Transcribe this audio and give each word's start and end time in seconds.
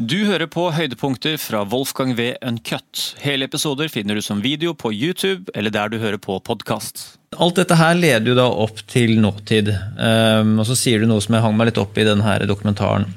Du 0.00 0.22
hører 0.24 0.48
på 0.48 0.62
høydepunkter 0.72 1.34
fra 1.36 1.58
Wolfgang 1.68 2.14
V. 2.16 2.30
Uncut. 2.40 3.00
Hele 3.20 3.44
episoder 3.44 3.90
finner 3.92 4.16
du 4.16 4.22
som 4.24 4.38
video 4.40 4.72
på 4.72 4.94
YouTube 4.96 5.52
eller 5.52 5.74
der 5.74 5.90
du 5.92 5.98
hører 6.00 6.16
på 6.16 6.38
podkast. 6.40 7.02
Alt 7.36 7.58
dette 7.60 7.76
her 7.76 7.98
leder 7.98 8.30
jo 8.30 8.36
da 8.38 8.46
opp 8.48 8.80
til 8.88 9.18
nåtid. 9.20 9.68
Um, 10.00 10.54
og 10.56 10.64
så 10.70 10.78
sier 10.80 11.04
du 11.04 11.10
noe 11.10 11.20
som 11.20 11.36
jeg 11.36 11.44
hang 11.44 11.58
meg 11.58 11.68
litt 11.68 11.82
opp 11.82 12.00
i 12.00 12.08
denne 12.08 12.38
dokumentaren. 12.48 13.10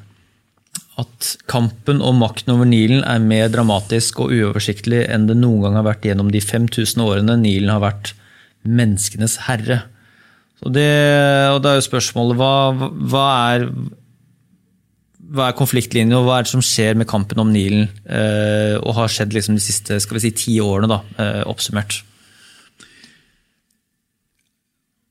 At 1.00 1.32
kampen 1.48 2.04
om 2.04 2.20
makten 2.20 2.52
over 2.52 2.67
Nilen 2.67 3.08
er 3.08 3.24
mer 3.24 3.47
dramatisk 3.54 4.20
og 4.26 4.36
uoversiktlig 4.36 5.06
enn 5.08 5.31
det 5.31 5.40
noen 5.40 5.63
gang 5.63 5.79
har 5.79 5.88
vært 5.88 6.12
gjennom 6.12 6.36
de 6.36 6.44
5000 6.44 7.08
årene 7.08 7.40
Nilen 7.40 7.72
har 7.72 7.79
vært 7.86 8.12
menneskenes 8.68 9.46
herre. 9.47 9.86
Det, 10.63 10.92
og 11.47 11.63
da 11.63 11.72
er 11.72 11.79
jo 11.79 11.92
spørsmålet 11.94 12.44
hva, 12.44 12.56
hva 13.08 13.28
er 13.56 13.70
hva 15.34 15.50
er 15.50 15.58
konfliktlinjen, 15.58 16.13
og 16.13 16.27
hva 16.27 16.40
er 16.40 16.45
det 16.45 16.52
som 16.52 16.62
skjer 16.63 16.98
med 16.99 17.09
kampen 17.09 17.41
om 17.41 17.49
Nilen? 17.49 17.88
Eh, 18.05 18.76
og 18.77 18.94
har 18.99 19.09
skjedd 19.09 19.34
liksom 19.34 19.57
de 19.57 19.63
siste 19.66 19.98
skal 20.03 20.20
vi 20.20 20.27
si, 20.27 20.34
ti 20.38 20.57
årene, 20.62 20.90
da, 20.91 20.99
eh, 21.17 21.41
oppsummert? 21.49 22.03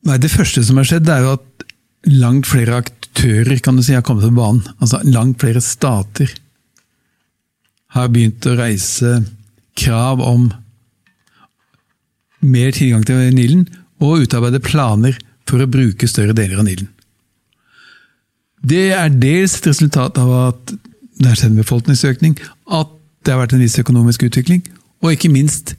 Nei, 0.06 0.18
Det 0.18 0.30
første 0.30 0.62
som 0.62 0.78
har 0.78 0.86
skjedd, 0.86 1.10
er 1.10 1.26
jo 1.26 1.34
at 1.38 1.66
langt 2.06 2.46
flere 2.46 2.82
aktører 2.84 3.58
kan 3.62 3.76
du 3.76 3.82
si, 3.82 3.94
har 3.94 4.06
kommet 4.06 4.26
på 4.26 4.38
banen. 4.38 4.62
Altså 4.80 5.02
Langt 5.06 5.42
flere 5.42 5.62
stater 5.62 6.30
har 7.94 8.08
begynt 8.08 8.46
å 8.46 8.56
reise 8.58 9.24
krav 9.74 10.22
om 10.22 10.52
mer 12.42 12.70
tilgang 12.74 13.04
til 13.06 13.30
Nilen, 13.34 13.66
og 14.02 14.22
utarbeide 14.22 14.62
planer 14.62 15.18
for 15.46 15.62
å 15.62 15.70
bruke 15.70 16.06
større 16.10 16.34
deler 16.34 16.62
av 16.62 16.66
Nilen. 16.66 16.91
Det 18.62 18.92
er 18.94 19.14
dels 19.14 19.58
et 19.58 19.68
resultat 19.72 20.18
av 20.22 20.32
at 20.38 20.74
det 21.22 21.28
har 21.28 21.38
skjedd 21.38 21.58
befolkningsøkning, 21.58 22.36
at 22.70 22.90
det 23.22 23.34
har 23.34 23.42
vært 23.42 23.56
en 23.56 23.62
viss 23.62 23.78
økonomisk 23.78 24.24
utvikling, 24.26 24.62
og 25.02 25.14
ikke 25.14 25.30
minst 25.32 25.74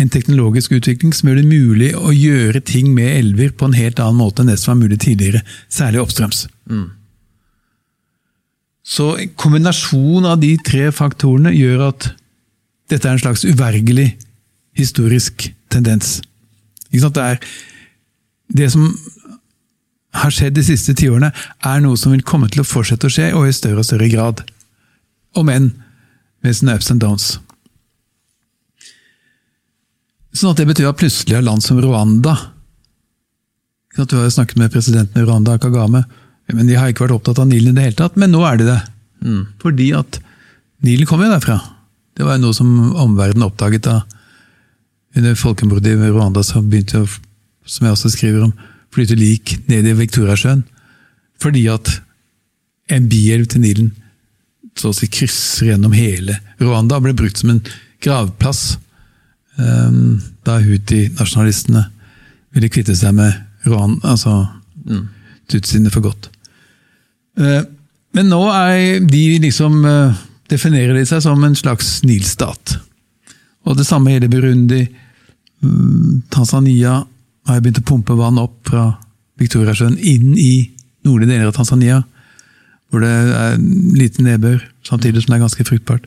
en 0.00 0.10
teknologisk 0.10 0.74
utvikling 0.74 1.14
som 1.14 1.30
gjør 1.30 1.40
det 1.40 1.46
mulig 1.46 1.92
å 1.94 2.10
gjøre 2.10 2.62
ting 2.66 2.90
med 2.96 3.12
elver 3.14 3.54
på 3.54 3.68
en 3.68 3.76
helt 3.78 4.00
annen 4.02 4.18
måte 4.18 4.42
enn 4.42 4.50
det 4.50 4.58
som 4.58 4.72
var 4.72 4.80
mulig 4.82 4.98
tidligere, 5.04 5.44
særlig 5.70 6.02
oppstrøms. 6.02 6.46
Mm. 6.70 6.88
Så 8.84 9.14
en 9.22 9.32
kombinasjon 9.40 10.26
av 10.28 10.40
de 10.42 10.56
tre 10.66 10.90
faktorene 10.92 11.54
gjør 11.54 11.88
at 11.92 12.10
dette 12.90 13.08
er 13.08 13.16
en 13.16 13.22
slags 13.22 13.46
uvergelig 13.46 14.10
historisk 14.76 15.46
tendens. 15.72 16.18
Det 16.90 17.22
er 17.22 17.38
det 18.54 18.68
som 18.74 18.90
har 20.14 20.34
skjedd 20.34 20.54
de 20.56 20.64
siste 20.66 20.94
tiårene, 20.98 21.32
er 21.66 21.80
noe 21.82 21.98
som 21.98 22.14
vil 22.14 22.24
komme 22.26 22.48
til 22.52 22.62
å 22.62 22.68
fortsette 22.68 23.08
å 23.08 23.12
skje, 23.12 23.30
og 23.34 23.48
i 23.48 23.54
større 23.56 23.82
og 23.82 23.88
større 23.88 24.10
grad. 24.12 24.44
Om 25.34 25.50
enn 25.50 25.72
med 26.44 26.56
sine 26.56 26.76
ups 26.76 26.92
and 26.92 27.02
downs. 27.02 27.34
Sånn 30.34 30.52
at 30.52 30.60
Det 30.60 30.66
betyr 30.66 30.90
at 30.90 30.98
plutselig 30.98 31.36
har 31.36 31.44
land 31.46 31.62
som 31.62 31.78
Rwanda 31.78 32.34
Du 33.94 34.02
har 34.02 34.24
jo 34.26 34.30
snakket 34.34 34.58
med 34.58 34.72
presidenten 34.74 35.20
i 35.20 35.24
Rwanda, 35.24 35.54
Kagame, 35.62 36.02
men 36.50 36.66
de 36.66 36.74
har 36.74 36.90
ikke 36.90 37.06
vært 37.06 37.14
opptatt 37.14 37.38
av 37.38 37.46
Nilen 37.46 37.72
i 37.72 37.78
det 37.78 37.84
hele 37.84 37.98
tatt. 38.00 38.16
Men 38.18 38.32
nå 38.34 38.40
er 38.42 38.58
de 38.58 38.66
det. 38.66 38.80
Mm. 39.22 39.44
Fordi 39.62 39.92
at 39.94 40.18
Nilen 40.84 41.06
kommer 41.06 41.28
jo 41.28 41.36
derfra. 41.36 41.60
Det 42.18 42.26
var 42.26 42.36
jo 42.36 42.42
noe 42.42 42.56
som 42.58 42.72
omverdenen 42.90 43.46
oppdaget 43.46 43.86
da 43.86 44.00
under 45.14 45.38
folkemordet 45.38 45.94
i 45.94 46.10
Rwanda, 46.10 46.42
som 46.42 46.66
begynte, 46.66 47.04
som 47.64 47.86
jeg 47.86 47.94
også 47.94 48.10
skriver 48.16 48.48
om, 48.48 48.52
flyte 48.94 49.16
lik 49.18 49.56
ned 49.70 49.88
i 49.90 49.96
Viktoriasjøen. 49.98 50.64
Fordi 51.42 51.66
at 51.72 51.90
en 52.94 53.08
bielv 53.10 53.48
til 53.50 53.64
Nilen 53.64 53.92
så 54.78 54.90
å 54.90 54.96
si 54.96 55.08
krysser 55.10 55.70
gjennom 55.70 55.94
hele 55.94 56.40
Rwanda 56.58 56.98
og 56.98 57.06
ble 57.06 57.14
brukt 57.16 57.38
som 57.40 57.52
en 57.52 57.62
gravplass 58.02 58.76
um, 59.58 60.18
da 60.46 60.58
Huti-nasjonalistene 60.62 61.84
ville 62.54 62.70
kvitte 62.72 62.96
seg 62.98 63.14
med 63.16 63.38
Rwanda, 63.66 64.14
altså 64.14 64.44
mm. 64.84 65.04
tutsiene 65.50 65.92
for 65.94 66.04
godt. 66.04 66.28
Uh, 67.38 67.62
men 68.14 68.30
nå 68.30 68.42
er 68.50 69.00
de 69.02 69.22
liksom 69.42 69.80
uh, 69.86 70.18
definerer 70.50 70.94
de 70.98 71.06
seg 71.08 71.22
som 71.24 71.40
en 71.46 71.56
slags 71.58 71.96
Nilstat. 72.06 72.76
Og 73.64 73.78
det 73.78 73.86
samme 73.88 74.12
gjelder 74.12 74.30
Burundi, 74.30 74.82
um, 75.64 76.20
Tanzania, 76.34 77.00
har 77.44 77.58
jeg 77.58 77.64
begynt 77.64 77.82
å 77.82 77.88
pumpe 77.88 78.16
vann 78.18 78.40
opp 78.40 78.56
fra 78.68 78.86
Viktoriasjøen 79.40 79.96
inn 79.98 80.34
i 80.38 80.52
nordlige 81.04 81.34
deler 81.34 81.50
av 81.50 81.56
Tanzania, 81.56 82.00
hvor 82.88 83.02
det 83.02 83.10
er 83.10 83.56
lite 83.98 84.24
nedbør, 84.24 84.60
samtidig 84.86 85.24
som 85.24 85.34
det 85.34 85.38
er 85.38 85.44
ganske 85.44 85.66
fruktbart. 85.68 86.06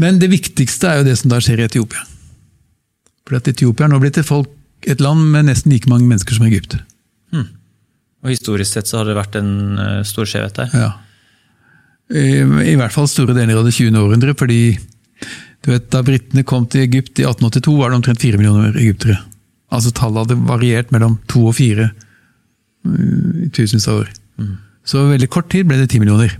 Men 0.00 0.20
det 0.20 0.30
viktigste 0.32 0.90
er 0.90 1.00
jo 1.00 1.08
det 1.08 1.16
som 1.20 1.32
da 1.32 1.40
skjer 1.42 1.62
i 1.62 1.66
Etiopia. 1.68 2.02
For 3.26 3.38
at 3.38 3.48
Etiopia 3.50 3.86
er 3.86 3.92
nå 3.92 4.00
blitt 4.02 4.18
et, 4.20 4.28
folk, 4.28 4.50
et 4.86 5.02
land 5.02 5.30
med 5.32 5.48
nesten 5.48 5.72
like 5.72 5.90
mange 5.90 6.08
mennesker 6.08 6.36
som 6.36 6.46
Egypt. 6.48 6.78
Hmm. 7.34 7.48
Og 8.24 8.32
Historisk 8.32 8.72
sett 8.72 8.90
så 8.90 9.00
har 9.00 9.08
det 9.08 9.16
vært 9.18 9.38
en 9.40 9.52
uh, 9.78 10.02
stor 10.06 10.28
skjevhet 10.28 10.58
der? 10.58 10.76
Ja. 10.76 10.90
I, 12.06 12.42
I, 12.72 12.76
hvert 12.78 12.94
fall 12.94 13.08
store 13.10 13.34
deler 13.34 13.58
av 13.58 13.66
det 13.66 13.74
20. 13.74 13.96
århundret, 13.98 14.38
fordi 14.38 14.76
du 15.64 15.72
vet, 15.72 15.88
Da 15.90 16.04
britene 16.06 16.44
kom 16.46 16.68
til 16.70 16.84
Egypt 16.84 17.18
i 17.18 17.26
1882, 17.26 17.74
var 17.80 17.90
det 17.90 17.98
omtrent 17.98 18.22
fire 18.22 18.38
millioner 18.38 18.76
egyptere. 18.78 19.18
Altså 19.74 19.92
Tallet 19.94 20.26
hadde 20.26 20.48
variert 20.48 20.92
mellom 20.94 21.18
to 21.30 21.48
og 21.50 21.56
fire 21.58 21.90
i 22.86 23.48
tusenvis 23.50 23.88
av 23.90 24.02
år. 24.04 24.10
Mm. 24.38 24.52
Så 24.86 25.02
veldig 25.10 25.28
kort 25.32 25.48
tid 25.50 25.66
ble 25.66 25.80
det 25.80 25.88
ti 25.90 25.98
millioner. 25.98 26.36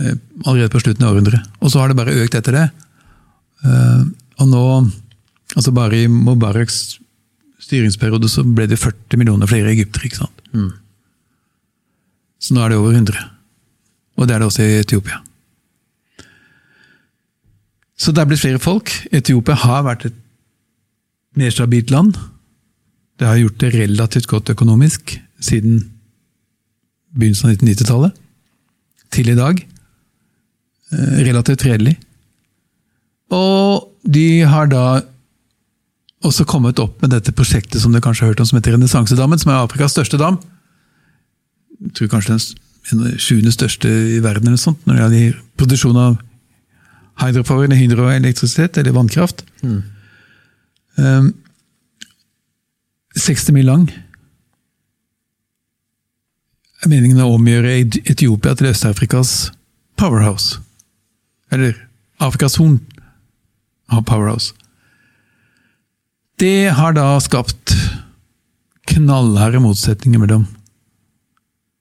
Eh, 0.00 0.14
allerede 0.44 0.70
på 0.72 0.82
slutten 0.84 1.04
av 1.04 1.16
århundret. 1.16 1.48
Og 1.60 1.72
så 1.72 1.82
har 1.82 1.90
det 1.90 1.98
bare 1.98 2.14
økt 2.22 2.36
etter 2.38 2.56
det. 2.56 2.66
Eh, 3.66 4.04
og 4.40 4.48
nå, 4.48 4.62
altså 5.56 5.74
bare 5.74 6.04
i 6.04 6.10
Mubaraks 6.10 7.00
styringsperiode, 7.60 8.30
så 8.30 8.44
ble 8.46 8.68
det 8.70 8.78
40 8.80 9.20
millioner 9.20 9.50
flere 9.50 9.74
egyptere. 9.74 10.06
ikke 10.06 10.22
sant? 10.22 10.46
Mm. 10.54 10.70
Så 12.40 12.54
nå 12.54 12.62
er 12.64 12.72
det 12.72 12.78
over 12.80 12.94
100. 12.94 13.26
Og 14.16 14.28
det 14.28 14.34
er 14.34 14.40
det 14.40 14.48
også 14.48 14.64
i 14.64 14.80
Etiopia. 14.80 15.20
Så 18.00 18.14
det 18.16 18.22
er 18.22 18.30
blitt 18.30 18.40
flere 18.40 18.62
folk. 18.62 18.92
Etiopia 19.12 19.58
har 19.60 19.84
vært 19.84 20.06
et 20.08 20.16
mer 21.40 21.54
stabilt 21.54 21.90
land. 21.92 22.18
Det 23.20 23.28
har 23.28 23.40
gjort 23.40 23.60
det 23.60 23.74
relativt 23.74 24.28
godt 24.30 24.52
økonomisk 24.52 25.16
siden 25.40 25.82
begynnelsen 27.16 27.50
av 27.50 27.56
1990-tallet 27.56 28.20
til 29.10 29.32
i 29.32 29.38
dag. 29.38 29.60
Eh, 30.92 31.20
relativt 31.26 31.64
fredelig. 31.66 31.96
Og 33.34 33.90
de 34.04 34.42
har 34.48 34.70
da 34.70 35.02
også 36.26 36.44
kommet 36.44 36.80
opp 36.82 37.00
med 37.02 37.14
dette 37.14 37.32
prosjektet 37.32 37.80
som 37.82 37.92
du 37.92 38.00
kanskje 38.02 38.26
har 38.26 38.32
hørt 38.32 38.42
om, 38.42 38.48
som 38.48 38.58
heter 38.58 38.74
Renessansedammen, 38.76 39.40
som 39.40 39.52
er 39.52 39.62
Afrikas 39.62 39.94
største 39.96 40.18
dam. 40.20 40.36
Jeg 41.80 41.94
tror 41.96 42.10
kanskje 42.12 42.36
den 42.90 43.14
sjuende 43.20 43.52
største 43.54 43.88
i 43.88 44.18
verden 44.24 44.50
eller 44.50 44.60
sånt, 44.60 44.82
når 44.84 44.96
det 44.96 45.00
gjelder 45.04 45.38
produksjon 45.60 46.00
av 46.00 46.18
hydropower, 47.20 47.72
hydroelektrisitet, 47.76 48.78
eller 48.80 48.96
vannkraft. 48.96 49.44
Mm. 49.62 49.82
Um, 51.00 51.34
60 53.16 53.52
mil 53.56 53.64
lang. 53.64 53.88
Er 56.80 56.90
meningen 56.92 57.22
å 57.24 57.32
omgjøre 57.38 57.72
Etiopia 58.04 58.52
til 58.56 58.68
Øst-Afrikas 58.70 59.50
powerhouse. 60.00 60.60
Eller 61.52 61.74
Afrikas 62.20 62.58
Horn 62.60 62.78
av 63.88 64.04
powerhouse. 64.08 64.52
Det 66.40 66.70
har 66.76 66.94
da 66.96 67.18
skapt 67.20 67.74
knallharde 68.90 69.60
motsetninger 69.60 70.20
mellom 70.20 70.46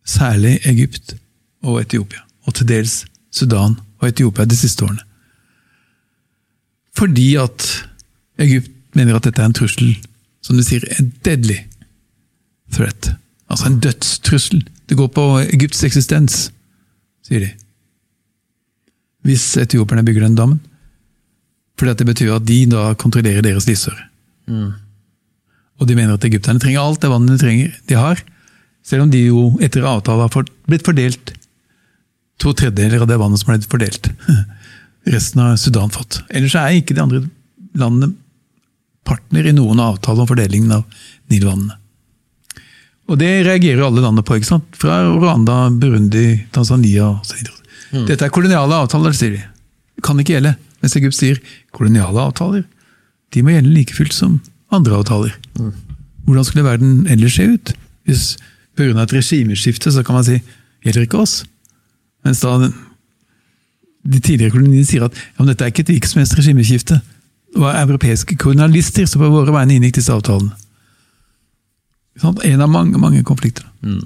særlig 0.07 0.57
Egypt 0.67 1.15
og 1.63 1.81
Etiopia, 1.83 2.23
og 2.47 2.55
til 2.57 2.67
dels 2.71 3.03
Sudan 3.31 3.77
og 3.99 4.09
Etiopia 4.09 4.47
de 4.47 4.57
siste 4.57 4.83
årene. 4.87 5.05
Fordi 6.97 7.29
at 7.39 7.69
Egypt 8.39 8.78
mener 8.97 9.17
at 9.17 9.27
dette 9.27 9.41
er 9.41 9.49
en 9.49 9.55
trussel, 9.55 9.93
som 10.45 10.57
de 10.57 10.65
sier, 10.65 10.85
en 10.97 11.11
deadly 11.25 11.57
threat. 12.73 13.13
Altså 13.49 13.69
en 13.69 13.79
dødstrussel. 13.83 14.63
Det 14.89 14.97
går 14.97 15.09
på 15.13 15.25
Egypts 15.43 15.83
eksistens, 15.85 16.49
sier 17.25 17.45
de. 17.45 17.49
Hvis 19.27 19.51
etiopierne 19.59 20.05
bygger 20.05 20.27
den 20.27 20.37
dammen. 20.37 20.61
For 21.79 21.87
det 21.87 22.07
betyr 22.07 22.35
at 22.35 22.47
de 22.47 22.63
da 22.71 22.91
kontrollerer 22.99 23.43
deres 23.45 23.67
livsår. 23.69 23.97
Mm. 24.51 24.71
Og 25.79 25.87
de 25.87 25.95
mener 25.95 26.17
at 26.17 26.25
egypterne 26.27 26.59
trenger 26.59 26.83
alt 26.83 27.01
det 27.01 27.11
vannet 27.11 27.35
de 27.35 27.43
trenger, 27.43 27.75
de 27.87 27.99
har. 27.99 28.23
Selv 28.83 29.05
om 29.05 29.11
de 29.11 29.21
jo 29.29 29.45
etter 29.63 29.85
avtale 29.87 30.25
har 30.25 30.49
blitt 30.67 30.87
fordelt 30.87 31.33
to 32.39 32.53
tredjedeler 32.55 33.03
av 33.03 33.09
det 33.09 33.19
vannet 33.19 33.41
som 33.41 33.51
har 33.51 33.59
blitt 33.59 33.71
fordelt. 33.71 34.09
Resten 35.13 35.41
har 35.43 35.59
Sudan 35.59 35.91
fått. 35.93 36.21
Ellers 36.29 36.55
er 36.59 36.75
ikke 36.79 36.95
de 36.97 37.03
andre 37.03 37.23
landene 37.79 38.13
partner 39.09 39.49
i 39.49 39.55
noen 39.57 39.81
avtale 39.83 40.23
om 40.23 40.29
fordelingen 40.29 40.77
av 40.79 41.03
Nilvannene. 41.33 41.75
Og 43.09 43.17
det 43.17 43.29
reagerer 43.47 43.81
alle 43.87 44.03
landene 44.03 44.21
på, 44.25 44.37
ikke 44.37 44.51
sant? 44.51 44.67
fra 44.77 45.01
Rwanda, 45.07 45.63
Burundi, 45.73 46.43
Tanzania 46.53 47.09
osv. 47.15 47.47
Dette 48.05 48.27
er 48.27 48.33
koloniale 48.33 48.83
avtaler, 48.85 49.15
sier 49.17 49.33
de. 49.33 49.45
Kan 50.05 50.21
ikke 50.21 50.35
gjelde. 50.35 50.53
Mens 50.83 50.93
Egypt 50.95 51.17
sier 51.17 51.39
koloniale 51.75 52.21
avtaler 52.21 52.67
de 53.33 53.43
må 53.45 53.53
gjelde 53.53 53.73
like 53.73 53.95
fullt 53.95 54.15
som 54.15 54.39
andre 54.73 54.99
avtaler. 54.99 55.35
Hvordan 56.25 56.45
skulle 56.45 56.65
verden 56.65 57.05
ellers 57.09 57.37
se 57.37 57.45
ut? 57.45 57.73
Hvis 58.09 58.37
Pga. 58.77 59.03
et 59.03 59.13
regimeskifte 59.13 59.91
så 59.91 60.03
kan 60.05 60.15
man 60.15 60.25
si 60.25 60.39
gjelder 60.85 61.05
ikke 61.05 61.21
oss. 61.21 61.43
Mens 62.25 62.41
da 62.41 62.55
de 64.09 64.19
tidligere 64.19 64.53
koloniene 64.53 64.87
sier 64.87 65.05
at 65.05 65.15
ja, 65.17 65.45
dette 65.45 65.65
er 65.65 65.73
ikke 65.73 65.83
et 65.83 65.91
hvilket 65.93 66.11
som 66.11 66.21
helst 66.21 66.37
regimeskifte. 66.39 67.01
Det 67.53 67.61
var 67.61 67.79
europeiske 67.81 68.37
kolonialister 68.37 69.07
som 69.09 69.23
på 69.23 69.31
våre 69.33 69.53
vegne 69.55 69.77
inngikk 69.79 69.97
disse 69.99 70.13
avtalene. 70.13 70.55
En 72.45 72.61
av 72.61 72.69
mange 72.69 72.99
mange 72.99 73.23
konflikter. 73.23 73.65
Mm. 73.81 74.03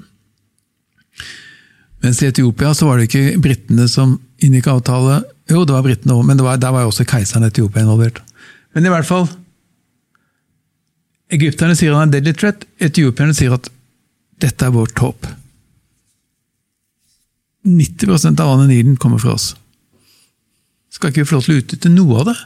Mens 2.04 2.22
i 2.22 2.28
Etiopia 2.28 2.74
så 2.74 2.86
var 2.86 2.98
det 2.98 3.08
ikke 3.08 3.38
britene 3.42 3.88
som 3.88 4.18
inngikk 4.44 4.68
avtale. 4.70 5.22
Jo, 5.50 5.64
det 5.64 5.74
var 5.74 5.84
britene 5.86 6.14
òg, 6.14 6.24
men 6.28 6.42
var, 6.44 6.60
der 6.60 6.72
var 6.72 6.84
jo 6.84 6.92
også 6.92 7.06
keiseren 7.08 7.46
Etiopia 7.48 7.84
involvert. 7.84 8.20
Men 8.74 8.86
i 8.86 8.92
hvert 8.92 9.08
fall 9.08 9.26
Egypterne 11.34 11.74
sier 11.74 11.94
han 11.96 12.10
er 12.10 12.18
deadly 12.18 12.34
threat. 12.36 12.66
Etiopierne 12.84 13.34
sier 13.34 13.54
at 13.56 13.70
dette 14.44 14.66
er 14.66 14.74
vårt 14.74 14.98
håp. 15.00 15.26
90% 17.64 18.42
av 18.44 18.50
vannet 18.50 18.68
i 18.68 18.76
Nilen 18.76 18.98
kommer 19.00 19.18
fra 19.22 19.34
oss. 19.38 19.54
Skal 20.92 21.10
ikke 21.10 21.24
vi 21.24 21.30
få 21.30 21.38
lov 21.38 21.46
til 21.46 21.54
å 21.54 21.62
utnytte 21.62 21.90
noe 21.90 22.20
av 22.20 22.28
det? 22.28 22.36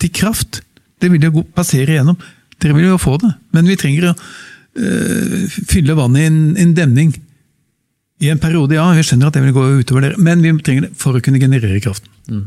Til 0.00 0.12
kraft. 0.16 0.62
Det 1.00 1.10
vil 1.12 1.24
jo 1.24 1.44
passere 1.56 1.96
igjennom. 1.96 2.18
Dere 2.60 2.76
vil 2.76 2.90
jo 2.90 3.00
få 3.00 3.16
det, 3.22 3.30
men 3.56 3.68
vi 3.68 3.78
trenger 3.80 4.10
å 4.10 4.14
øh, 4.14 5.58
fylle 5.70 5.96
vannet 5.96 6.24
i 6.24 6.28
en, 6.28 6.40
en 6.60 6.74
demning 6.76 7.14
i 8.20 8.28
en 8.28 8.40
periode, 8.40 8.76
ja, 8.76 8.84
vi 8.92 9.04
skjønner 9.06 9.30
at 9.30 9.36
det 9.36 9.46
vil 9.46 9.54
gå 9.56 9.62
utover 9.80 10.04
dere, 10.04 10.20
men 10.20 10.42
vi 10.44 10.52
trenger 10.60 10.88
det 10.88 10.96
for 11.00 11.16
å 11.16 11.22
kunne 11.24 11.40
generere 11.40 11.80
kraften. 11.80 12.10
Mm. 12.28 12.42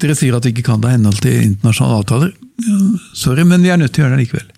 Dere 0.00 0.16
sier 0.16 0.38
at 0.38 0.46
vi 0.46 0.54
ikke 0.54 0.64
kan 0.70 0.80
det 0.80 0.88
i 0.88 0.96
henhold 0.96 1.20
til 1.20 1.36
internasjonale 1.50 1.98
avtaler. 2.00 2.32
Ja, 2.64 2.78
sorry, 3.18 3.44
men 3.46 3.60
vi 3.62 3.70
er 3.74 3.78
nødt 3.78 3.92
til 3.92 4.02
å 4.02 4.06
gjøre 4.06 4.16
det 4.16 4.24
likevel. 4.24 4.48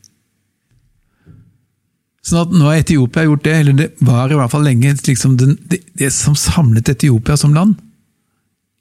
Sånn 2.25 2.45
at 2.47 2.55
Nå 2.55 2.71
har 2.71 2.79
Etiopia 2.81 3.27
gjort 3.27 3.45
det, 3.45 3.57
eller 3.65 3.77
det 3.83 3.89
var 4.07 4.31
i 4.31 4.39
hvert 4.39 4.55
fall 4.55 4.65
lenge 4.65 4.95
liksom 4.95 5.35
den, 5.43 5.59
det, 5.69 5.83
det, 5.99 6.13
som 6.15 6.39
samlet 6.39 6.95
Etiopia 6.95 7.37
som 7.41 7.53
land. 7.57 7.75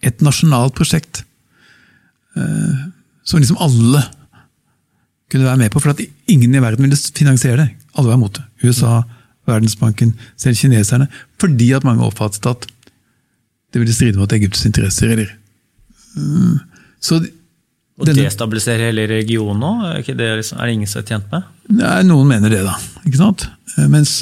Et 0.06 0.22
nasjonalt 0.24 0.78
prosjekt. 0.78 1.26
Uh, 2.38 2.90
som 3.24 3.40
liksom 3.40 3.60
alle 3.62 4.04
kunne 5.32 5.48
være 5.48 5.62
med 5.64 5.72
på, 5.74 5.82
for 5.82 5.94
at 5.94 6.02
ingen 6.30 6.56
i 6.56 6.62
verden 6.62 6.86
ville 6.86 6.98
finansiere 7.16 7.58
det. 7.62 7.70
Alle 7.98 8.12
var 8.12 8.20
imot 8.20 8.38
det. 8.38 8.44
USA, 8.64 9.02
Verdensbanken, 9.50 10.14
selv 10.38 10.56
kineserne. 10.56 11.08
Fordi 11.42 11.72
at 11.76 11.86
mange 11.88 12.06
oppfattet 12.06 12.46
at 12.50 12.68
det 13.74 13.82
ville 13.82 13.94
stride 13.94 14.20
mot 14.20 14.34
Egypts 14.34 14.66
interesser. 14.66 15.16
eller 15.16 15.32
mm. 16.16 16.60
så 17.02 17.24
og 17.94 18.10
destabilisere 18.10 18.90
hele 18.90 19.06
regionen? 19.08 19.84
Er, 19.86 20.02
det, 20.02 20.30
liksom, 20.40 20.58
er 20.60 20.66
det 20.66 20.74
ingen 20.74 20.90
som 20.90 21.04
er 21.04 21.10
tjent 21.12 21.28
med? 21.32 21.44
Nei, 21.78 22.00
Noen 22.08 22.30
mener 22.30 22.50
det, 22.50 22.64
da. 22.66 22.74
ikke 23.06 23.20
sant? 23.20 23.46
Eh, 23.78 23.86
mens 23.90 24.16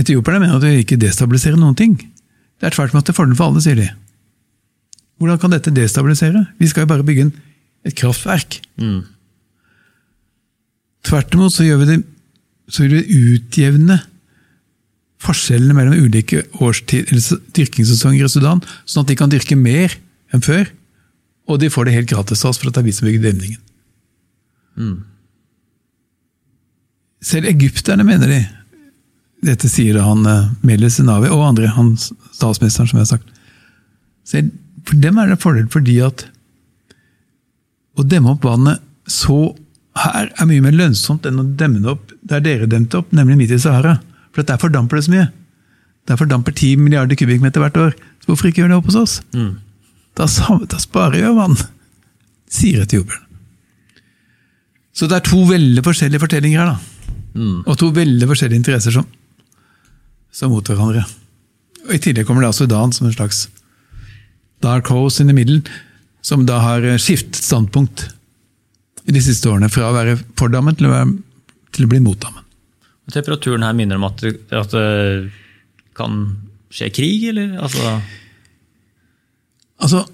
etiopierne 0.00 0.40
mener 0.40 0.56
at 0.56 0.64
de 0.64 0.80
ikke 0.80 0.96
destabiliserer 1.00 1.60
noen 1.60 1.76
ting. 1.76 1.98
Det 2.00 2.68
er 2.68 2.76
tvert 2.76 2.94
imot 2.94 3.04
til 3.08 3.16
fordel 3.16 3.36
for 3.36 3.50
alle, 3.50 3.60
sier 3.64 3.76
de. 3.76 3.90
Hvordan 5.20 5.40
kan 5.42 5.52
dette 5.52 5.72
destabilisere? 5.76 6.46
Vi 6.56 6.70
skal 6.70 6.86
jo 6.86 6.92
bare 6.94 7.04
bygge 7.04 7.28
en, 7.28 7.34
et 7.86 7.96
kraftverk. 7.96 8.60
Mm. 8.80 9.02
Tvert 11.06 11.34
imot 11.34 11.54
så 11.54 11.66
gjør 11.66 11.84
vi 11.84 11.92
det 11.94 12.00
så 12.70 12.84
vil 12.84 13.00
vi 13.00 13.20
utjevne 13.34 13.98
forskjellene 15.20 15.76
mellom 15.76 16.06
ulike 16.06 16.44
årstid, 16.64 17.10
eller 17.10 17.40
dyrkingssesonger 17.56 18.24
i 18.24 18.32
Sudan, 18.32 18.62
sånn 18.88 19.04
at 19.04 19.10
de 19.10 19.18
kan 19.18 19.32
dyrke 19.32 19.58
mer 19.58 19.96
enn 20.32 20.44
før. 20.44 20.70
Og 21.50 21.58
de 21.60 21.70
får 21.72 21.88
det 21.88 21.96
helt 21.96 22.12
gratis 22.12 22.44
av 22.44 22.52
oss 22.52 22.60
for 22.60 22.70
at 22.70 22.78
det 22.78 22.84
er 22.84 22.88
vi 22.88 22.94
som 22.94 23.08
bygger 23.08 23.26
demningen. 23.26 23.60
Mm. 24.78 24.96
Selv 27.26 27.50
egypterne 27.50 28.06
mener 28.06 28.32
de. 28.32 28.40
Dette 29.50 29.68
sier 29.72 29.96
da 29.96 30.06
han 30.06 30.24
eh, 30.28 30.48
Meles 30.68 30.96
Zenawi 31.00 31.28
og 31.32 31.42
andre, 31.48 31.72
han 31.74 31.94
statsministeren, 31.98 32.88
som 32.88 33.00
jeg 33.00 33.06
har 33.06 33.12
sagt. 33.16 33.36
Selv 34.28 34.54
for 34.86 35.00
dem 35.00 35.18
er 35.18 35.28
det 35.28 35.36
en 35.36 35.42
fordel 35.42 35.66
fordi 35.72 35.98
at 36.04 36.29
å 37.98 38.06
demme 38.06 38.34
opp 38.34 38.44
vannet 38.46 38.82
så 39.10 39.40
her 40.00 40.30
er 40.30 40.48
mye 40.48 40.62
mer 40.64 40.76
lønnsomt 40.76 41.26
enn 41.26 41.40
å 41.42 41.48
demme 41.58 41.82
det 41.82 41.90
opp 41.90 42.12
der 42.22 42.42
dere 42.44 42.68
demte 42.70 43.00
opp, 43.00 43.10
nemlig 43.16 43.40
midt 43.40 43.54
i 43.56 43.58
Sahara. 43.60 43.96
For 44.30 44.46
der 44.46 44.60
fordamper 44.62 45.00
det 45.00 45.06
så 45.08 45.14
mye. 45.14 45.26
Der 46.08 46.18
fordamper 46.20 46.54
10 46.54 46.78
milliarder 46.80 47.18
kubikkmeter 47.18 47.62
hvert 47.64 47.80
år. 47.80 47.96
Så 48.22 48.30
hvorfor 48.30 48.50
ikke 48.50 48.62
gjøre 48.62 48.74
det 48.74 48.78
opp 48.78 48.90
hos 48.90 49.00
oss? 49.00 49.16
Mm. 49.34 49.58
Da, 50.18 50.26
da, 50.70 50.78
sparer 50.82 51.18
vi 51.18 51.24
jo 51.24 51.34
vann, 51.38 51.56
sier 52.50 52.84
etiopierne. 52.84 53.26
Så 54.94 55.06
det 55.08 55.20
er 55.20 55.26
to 55.26 55.38
veldig 55.48 55.82
forskjellige 55.86 56.22
fortellinger 56.22 56.60
her. 56.60 56.74
da. 56.74 57.20
Mm. 57.34 57.60
Og 57.64 57.78
to 57.78 57.90
veldig 57.94 58.26
forskjellige 58.30 58.60
interesser 58.60 58.94
som, 58.94 59.06
står 60.34 60.50
mot 60.52 60.66
hverandre. 60.70 61.04
Og 61.86 61.94
I 61.96 62.00
tillegg 62.02 62.26
kommer 62.28 62.44
da 62.44 62.52
Sudan 62.54 62.92
som 62.94 63.08
en 63.08 63.14
slags 63.14 63.46
dark 64.62 64.90
hose 64.92 65.22
in 65.22 65.30
the 65.30 65.36
middle, 65.36 65.62
som 66.22 66.44
da 66.48 66.60
har 66.62 66.84
skiftet 67.00 67.40
standpunkt 67.40 68.08
i 69.08 69.14
de 69.14 69.22
siste 69.24 69.48
årene. 69.50 69.70
Fra 69.72 69.90
å 69.90 69.96
være 69.96 70.18
for 70.38 70.52
dammen 70.52 70.76
til 70.76 70.88
å, 70.88 70.94
være, 70.94 71.14
til 71.74 71.86
å 71.86 71.90
bli 71.90 72.00
mot 72.04 72.20
dammen. 72.20 72.46
Temperaturen 73.10 73.64
her 73.66 73.74
minner 73.74 73.98
om 73.98 74.06
at 74.06 74.20
det, 74.22 74.36
at 74.54 74.70
det 74.70 75.30
kan 75.98 76.20
skje 76.70 76.90
krig, 76.94 77.24
eller? 77.32 77.56
Altså, 77.58 77.96
altså 79.82 80.04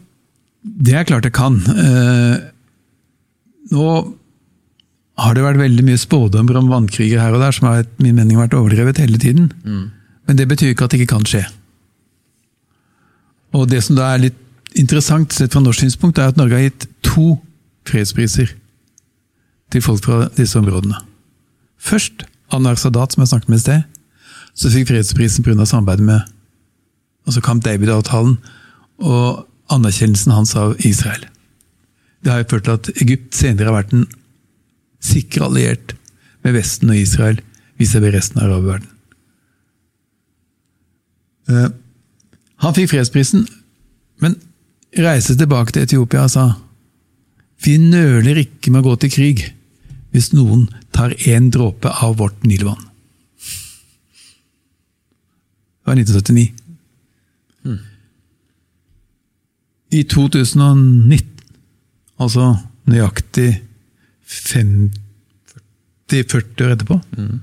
Det 0.63 0.95
er 0.97 1.05
klart 1.09 1.27
det 1.27 1.35
kan. 1.37 1.59
Eh, 1.61 2.39
nå 3.75 3.91
har 5.17 5.37
det 5.37 5.45
vært 5.45 5.61
veldig 5.61 5.85
mye 5.87 6.01
spådommer 6.01 6.59
om 6.59 6.73
vannkriger 6.73 7.21
her 7.23 7.37
og 7.37 7.45
der, 7.45 7.55
som 7.55 7.69
har 7.69 7.85
etter 7.85 8.05
min 8.05 8.17
mening 8.17 8.41
vært 8.41 8.57
overdrevet 8.57 9.01
hele 9.01 9.21
tiden. 9.21 9.53
Mm. 9.65 9.87
Men 10.27 10.41
det 10.41 10.49
betyr 10.51 10.73
ikke 10.73 10.89
at 10.89 10.93
det 10.93 11.03
ikke 11.03 11.15
kan 11.15 11.29
skje. 11.29 11.45
Og 13.57 13.69
det 13.71 13.81
som 13.87 13.97
da 13.97 14.11
er 14.13 14.27
litt 14.27 14.41
interessant 14.75 15.33
sett 15.33 15.53
fra 15.53 15.63
norsk 15.63 15.85
synspunkt, 15.85 16.19
er 16.19 16.33
at 16.33 16.39
Norge 16.41 16.59
har 16.59 16.67
gitt 16.67 16.89
to 17.07 17.37
fredspriser 17.87 18.55
til 19.73 19.83
folk 19.83 20.05
fra 20.05 20.27
disse 20.37 20.59
områdene. 20.59 20.99
Først 21.79 22.27
Anar 22.55 22.79
Sadat, 22.79 23.13
som 23.13 23.23
jeg 23.23 23.33
snakket 23.33 23.53
med 23.53 23.61
i 23.61 23.65
sted, 23.65 23.83
så 24.57 24.73
fikk 24.73 24.89
fredsprisen 24.91 25.45
pga. 25.45 25.65
samarbeidet 25.67 26.07
med 26.07 26.21
altså 27.27 27.41
Camp 27.41 27.65
David-avtalen 27.65 28.39
og 28.99 29.47
anerkjennelsen 29.71 30.33
hans 30.33 30.55
av 30.57 30.77
Israel. 30.87 31.27
Det 32.23 32.33
har 32.33 32.43
jo 32.43 32.51
ført 32.51 32.65
til 32.65 32.79
at 32.79 32.91
Egypt 33.03 33.35
senere 33.37 33.71
har 33.71 33.77
vært 33.77 33.93
en 33.95 34.07
sikker 35.03 35.47
alliert 35.47 35.95
med 36.47 36.57
Vesten 36.57 36.91
og 36.91 36.99
Israel 36.99 37.41
vis-à-vis 37.79 38.15
resten 38.15 38.41
av 38.41 38.49
arabverden. 38.49 38.89
Uh, 41.47 41.69
han 42.65 42.75
fikk 42.75 42.91
fredsprisen, 42.95 43.45
reiste 44.99 45.37
tilbake 45.37 45.75
til 45.75 45.85
Etiopia 45.85 46.25
og 46.25 46.33
sa 46.33 46.47
vi 47.65 47.77
nøler 47.81 48.37
ikke 48.43 48.73
med 48.73 48.83
å 48.83 48.87
gå 48.91 48.95
til 49.03 49.13
krig 49.13 49.39
hvis 50.15 50.33
noen 50.37 50.63
tar 50.97 51.11
én 51.29 51.51
dråpe 51.53 51.89
av 51.91 52.17
vårt 52.21 52.39
Nilvann. 52.49 52.85
Det 55.81 55.87
var 55.91 55.97
1979. 56.01 56.47
Mm. 57.67 57.83
I 59.93 60.03
2019, 60.03 61.29
altså 62.19 62.57
nøyaktig 62.91 63.63
50-40 64.27 66.65
år 66.65 66.71
etterpå, 66.75 66.97
mm. 67.19 67.39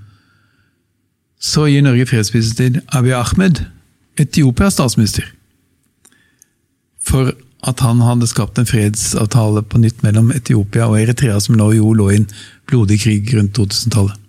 så 1.40 1.68
gir 1.70 1.82
Norge 1.86 2.06
fredsprisen 2.10 2.56
til 2.58 2.82
Abiy 2.90 3.14
Ahmed, 3.16 3.56
Etiopias 4.20 4.74
statsminister, 4.80 5.26
for 7.04 7.34
at 7.64 7.80
han 7.80 8.02
hadde 8.04 8.28
skapt 8.28 8.60
en 8.60 8.68
fredsavtale 8.68 9.64
på 9.68 9.80
nytt 9.80 10.04
mellom 10.04 10.32
Etiopia 10.36 10.90
og 10.90 11.00
Eritrea, 11.00 11.40
som 11.40 11.56
nå 11.56 11.70
jo 11.78 11.94
lå 11.96 12.10
i 12.12 12.20
en 12.20 12.28
blodig 12.70 13.00
krig 13.06 13.32
rundt 13.36 13.56
2000-tallet. 13.56 14.20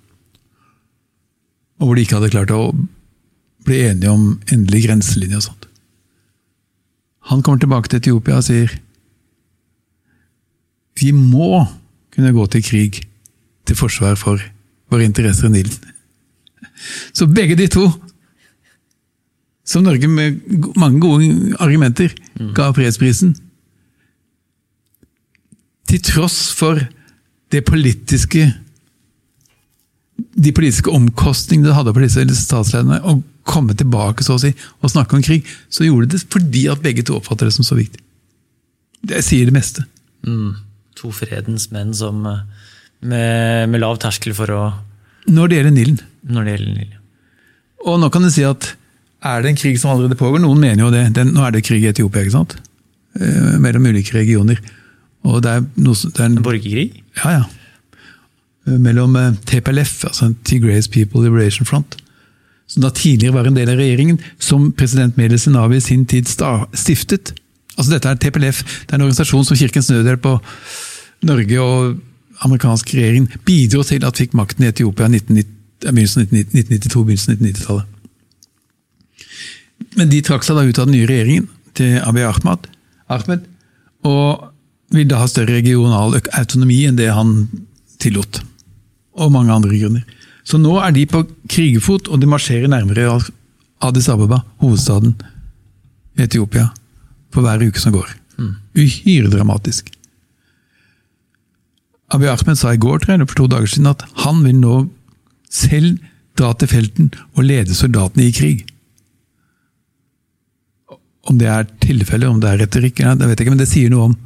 Og 1.83 1.89
hvor 1.89 1.99
de 1.99 2.05
ikke 2.05 2.21
hadde 2.21 2.33
klart 2.35 2.55
å 2.55 2.63
bli 3.67 3.81
enige 3.89 4.13
om 4.13 4.27
endelig 4.53 4.85
grenselinje 4.87 5.41
og 5.41 5.47
sånt. 5.49 5.69
Han 7.33 7.43
kommer 7.43 7.63
tilbake 7.63 7.91
til 7.91 8.03
Etiopia 8.03 8.39
og 8.39 8.47
sier 8.47 8.75
vi 11.01 11.11
må 11.11 11.65
kunne 12.15 12.35
gå 12.37 12.45
til 12.53 12.63
krig 12.63 13.01
til 13.67 13.79
forsvar 13.79 14.15
for 14.21 14.43
våre 14.93 15.07
interesser 15.09 15.49
i 15.49 15.57
Nilen. 15.57 15.75
Så 17.17 17.27
begge 17.27 17.57
de 17.59 17.67
to 17.73 17.89
som 19.65 19.85
Norge 19.87 20.09
med 20.11 20.41
mange 20.77 21.01
gode 21.01 21.57
argumenter 21.63 22.13
ga 22.57 22.69
fredsprisen. 22.77 23.33
Til 25.89 26.03
tross 26.05 26.53
for 26.57 26.81
det 27.53 27.65
politiske 27.69 28.51
de 30.15 30.53
politiske 30.55 30.91
omkostningene 30.95 31.69
det 31.69 31.77
hadde 31.77 31.95
på 31.95 32.03
disse 32.05 32.23
statslederne 32.39 33.01
å 33.03 33.19
komme 33.47 33.75
tilbake 33.77 34.25
så 34.25 34.37
å 34.37 34.41
si, 34.41 34.53
og 34.81 34.93
snakke 34.93 35.17
om 35.17 35.25
krig, 35.25 35.47
så 35.69 35.87
gjorde 35.87 36.15
det 36.15 36.23
fordi 36.33 36.65
at 36.73 36.83
begge 36.85 37.05
to 37.07 37.19
oppfatter 37.19 37.49
det 37.49 37.57
som 37.57 37.67
så 37.67 37.77
viktig. 37.79 38.01
Det 39.05 39.21
sier 39.27 39.49
det 39.49 39.57
meste. 39.57 39.85
Mm. 40.25 40.55
To 41.01 41.11
fredens 41.13 41.69
menn 41.75 41.93
som 41.97 42.23
eh, 42.31 42.45
med, 43.05 43.69
med, 43.73 43.83
lav 43.83 43.99
terskel 44.01 44.37
for 44.37 44.53
å 44.55 44.63
Når 45.29 45.51
det 45.51 45.59
gjelder 45.59 45.75
Nilen. 45.75 45.99
Når 46.31 46.47
det 46.47 46.55
gjelder 46.55 46.79
Nilen. 46.79 47.03
Og 47.85 48.01
nå 48.01 48.09
kan 48.13 48.25
du 48.25 48.31
si 48.33 48.47
at 48.49 48.71
er 49.25 49.43
det 49.43 49.51
en 49.51 49.59
krig 49.59 49.81
som 49.81 49.95
allerede 49.95 50.19
pågår? 50.21 50.43
Noen 50.43 50.61
mener 50.61 50.85
jo 50.85 50.93
det. 50.93 51.09
Den, 51.17 51.33
nå 51.37 51.45
er 51.47 51.55
det 51.55 51.65
krig 51.67 51.85
i 51.85 51.91
Etiopia, 51.91 52.25
ikke 52.25 52.37
sant? 52.37 52.57
Eh, 53.21 53.55
mellom 53.63 53.87
ulike 53.87 54.17
regioner. 54.17 54.61
Og 55.25 55.43
det 55.45 55.53
er, 55.53 55.67
noe, 55.81 55.97
det 55.97 56.21
er 56.21 56.31
en 56.31 56.41
borgerkrig? 56.45 56.89
Ja, 57.23 57.39
ja. 57.39 57.45
Eh, 58.67 58.79
mellom 58.79 59.17
eh, 59.17 59.37
TPLF, 59.49 60.05
altså 60.11 60.33
Tigrays 60.45 60.89
People 60.89 61.25
Liberation 61.25 61.69
Front, 61.69 61.97
som 62.67 62.85
da 62.85 62.91
tidligere 62.91 63.37
var 63.37 63.49
en 63.49 63.57
del 63.57 63.71
av 63.73 63.81
regjeringen, 63.81 64.21
som 64.41 64.71
president 64.77 65.17
Meles 65.21 65.47
Zenawi 65.47 65.79
i 65.81 65.85
sin 65.85 66.05
tid 66.09 66.29
stiftet. 66.29 67.35
Altså 67.77 67.93
Dette 67.93 68.11
er 68.11 68.21
TPLF, 68.21 68.65
det 68.85 68.93
er 68.93 68.99
en 68.99 69.07
organisasjon 69.07 69.47
som 69.49 69.59
Kirkens 69.59 69.91
Nødhjelp 69.91 70.29
og 70.31 70.53
Norge 71.25 71.61
og 71.61 71.97
amerikansk 72.45 72.95
regjering 72.95 73.29
bidro 73.47 73.83
til 73.87 74.05
at 74.05 74.21
fikk 74.21 74.35
makten 74.37 74.65
i 74.67 74.73
Etiopia 74.73 75.09
i 75.09 75.21
begynnelsen 75.85 76.25
av 76.25 76.33
1992, 76.35 77.05
begynnelsen 77.05 77.35
av 77.35 77.41
1990-tallet. 77.41 77.94
Men 79.99 80.11
de 80.11 80.23
trakk 80.27 80.47
seg 80.47 80.59
da 80.59 80.65
ut 80.67 80.79
av 80.79 80.89
den 80.89 80.97
nye 80.97 81.09
regjeringen 81.09 81.49
til 81.79 81.99
Abiy 82.03 82.27
Ahmed, 82.27 82.67
Ahmed 83.11 83.47
og 84.05 84.51
vil 84.95 85.09
da 85.11 85.23
ha 85.23 85.29
større 85.31 85.57
regional 85.57 86.15
autonomi 86.37 86.83
enn 86.89 86.99
det 86.99 87.11
han 87.15 87.47
tillot 88.03 88.43
og 89.15 89.33
mange 89.33 89.55
andre 89.55 89.79
grunner. 89.79 90.05
Så 90.45 90.59
nå 90.61 90.75
er 90.83 90.93
de 90.93 91.07
på 91.09 91.23
krigefot, 91.49 92.11
og 92.13 92.21
de 92.21 92.29
marsjerer 92.29 92.69
nærmere 92.69 93.17
Addis 93.85 94.11
Ababa, 94.13 94.43
hovedstaden 94.61 95.15
i 96.19 96.25
Etiopia, 96.27 96.69
for 97.33 97.47
hver 97.47 97.63
uke 97.65 97.81
som 97.81 97.95
går. 97.95 98.11
Mm. 98.37 98.53
Uhyre 98.77 99.31
dramatisk. 99.33 99.89
Abiy 102.13 102.29
Ahmed 102.29 102.61
sa 102.61 102.75
i 102.75 102.81
går, 102.81 103.01
tror 103.01 103.17
jeg, 103.17 103.29
for 103.31 103.41
to 103.41 103.49
dager 103.51 103.71
siden, 103.71 103.89
at 103.95 104.05
han 104.27 104.43
vil 104.45 104.61
nå 104.61 104.77
selv 105.51 105.97
dra 106.39 106.53
til 106.59 106.71
felten 106.71 107.11
og 107.39 107.47
lede 107.47 107.77
soldatene 107.77 108.29
i 108.29 108.35
krig. 108.35 108.67
Om 111.31 111.39
det 111.41 111.49
er 111.49 111.69
tilfelle, 111.83 112.29
om 112.29 112.41
det 112.43 112.51
er 112.51 112.63
retorikk, 112.65 113.01
det 113.01 113.29
vet 113.29 113.39
jeg 113.39 113.47
ikke, 113.47 113.55
men 113.55 113.63
det 113.63 113.71
sier 113.71 113.93
noe 113.93 114.11
om 114.11 114.17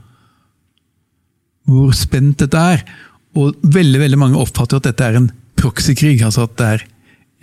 hvor 1.68 1.92
spent 1.96 2.40
dette 2.40 2.64
er. 2.74 2.82
Og 3.38 3.58
veldig 3.62 4.00
veldig 4.00 4.18
mange 4.20 4.40
oppfatter 4.40 4.80
at 4.80 4.88
dette 4.88 5.04
er 5.04 5.18
en 5.18 5.30
proxykrig, 5.58 6.16
altså 6.24 6.46
at 6.48 6.56
det 6.58 6.68
er 6.72 6.84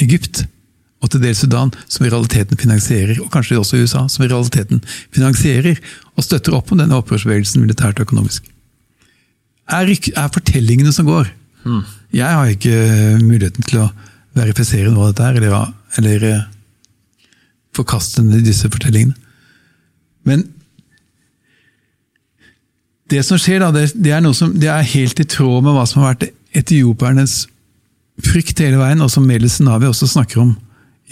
Egypt 0.06 0.46
og 1.04 1.12
til 1.12 1.22
dels 1.22 1.44
Sudan 1.44 1.72
som 1.92 2.06
i 2.06 2.10
realiteten 2.10 2.58
finansierer, 2.58 3.20
og 3.22 3.30
kanskje 3.34 3.60
også 3.60 3.80
USA, 3.84 4.06
som 4.10 4.26
i 4.26 4.30
realiteten 4.32 4.82
finansierer 5.14 5.78
og 6.16 6.26
støtter 6.26 6.56
opp 6.58 6.72
om 6.74 6.82
denne 6.82 6.98
opprørsbevegelsen 6.98 7.62
militært 7.62 8.00
og 8.00 8.08
økonomisk. 8.08 8.48
Er, 9.70 9.90
er 9.90 10.34
fortellingene 10.34 10.94
som 10.96 11.08
går. 11.10 11.30
Mm. 11.66 11.84
Jeg 12.16 12.40
har 12.40 12.50
ikke 12.50 12.80
muligheten 13.22 13.66
til 13.68 13.84
å 13.84 13.92
verifisere 14.38 14.92
noe 14.92 15.10
av 15.10 15.14
dette 15.14 15.28
her, 15.28 15.40
eller, 15.40 15.70
eller 16.02 16.26
eh, 16.30 17.30
forkaste 17.76 18.24
disse 18.46 18.70
fortellingene. 18.72 19.16
Men 20.26 20.46
det 23.12 23.22
som 23.26 23.40
skjer, 23.42 23.62
da, 23.62 23.72
det, 23.74 23.92
det, 23.94 24.14
er 24.16 24.26
som, 24.34 24.54
det, 24.58 24.70
er 24.72 24.94
helt 24.96 25.20
i 25.22 25.28
tråd 25.30 25.66
med 25.66 25.76
hva 25.76 25.86
som 25.90 26.02
har 26.02 26.16
vært 26.16 26.32
etiopernes 26.58 27.44
frykt 28.26 28.62
hele 28.64 28.80
veien, 28.80 29.04
og 29.04 29.12
som 29.12 29.26
Meles 29.28 29.60
Navi 29.62 29.90
også 29.90 30.08
snakker 30.10 30.42
om 30.42 30.56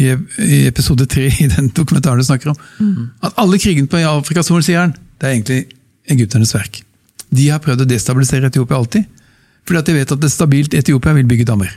i, 0.02 0.10
i 0.42 0.64
episode 0.66 1.06
tre 1.10 1.28
i 1.30 1.50
den 1.52 1.70
dokumentaren 1.76 2.22
du 2.22 2.26
snakker 2.26 2.54
om. 2.54 2.62
Mm. 2.80 3.10
At 3.22 3.38
alle 3.42 3.60
krigene 3.62 3.92
på 3.92 4.02
Afrikas 4.10 4.50
Horn, 4.50 4.66
sier 4.66 4.86
han, 4.86 4.96
det 5.20 5.28
er 5.28 5.36
egentlig 5.36 5.60
egypternes 6.14 6.54
verk. 6.56 6.82
De 7.34 7.50
har 7.50 7.62
prøvd 7.62 7.86
å 7.86 7.90
destabilisere 7.90 8.50
Etiopia 8.50 8.80
alltid, 8.80 9.06
fordi 9.68 9.80
at 9.80 9.90
de 9.90 9.98
vet 9.98 10.16
at 10.16 10.26
et 10.26 10.34
stabilt 10.34 10.78
Etiopia 10.78 11.14
vil 11.18 11.28
bygge 11.30 11.48
dammer. 11.50 11.76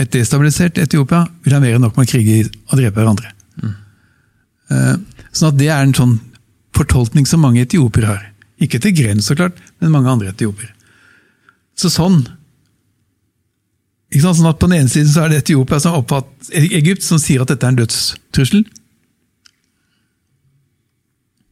Et 0.00 0.10
destabilisert 0.10 0.78
Etiopia 0.80 1.22
vil 1.44 1.54
ha 1.54 1.60
mer 1.62 1.76
enn 1.76 1.84
nok 1.84 1.96
med 1.98 2.08
å 2.08 2.10
krige 2.10 2.42
og 2.48 2.74
drepe 2.80 2.98
hverandre. 2.98 3.30
Mm. 3.60 3.78
Uh, 4.70 5.24
sånn 5.30 5.52
at 5.52 5.60
det 5.60 5.70
er 5.70 5.84
en 5.84 5.96
sånn 5.96 6.18
fortolkning 6.76 7.26
som 7.26 7.42
mange 7.44 7.64
etioper 7.64 8.06
har. 8.08 8.26
Ikke 8.60 8.80
til 8.82 8.94
Gren, 8.96 9.22
så 9.24 9.36
klart, 9.38 9.56
men 9.80 9.92
mange 9.94 10.12
andre 10.12 10.34
etioper. 10.34 10.68
Så 11.78 11.88
sånn 11.92 12.22
ikke 14.10 14.24
sant? 14.24 14.40
Sånn 14.40 14.50
at 14.50 14.58
På 14.58 14.68
den 14.68 14.80
ene 14.80 14.90
siden 14.90 15.10
så 15.12 15.24
er 15.24 15.32
det 15.32 15.44
Etiopia 15.44 15.78
som 15.82 15.96
oppfatt, 16.00 16.28
Egypt 16.50 17.06
som 17.06 17.20
sier 17.22 17.44
at 17.44 17.50
dette 17.52 17.66
er 17.66 17.74
en 17.74 17.80
dødstrussel. 17.80 18.64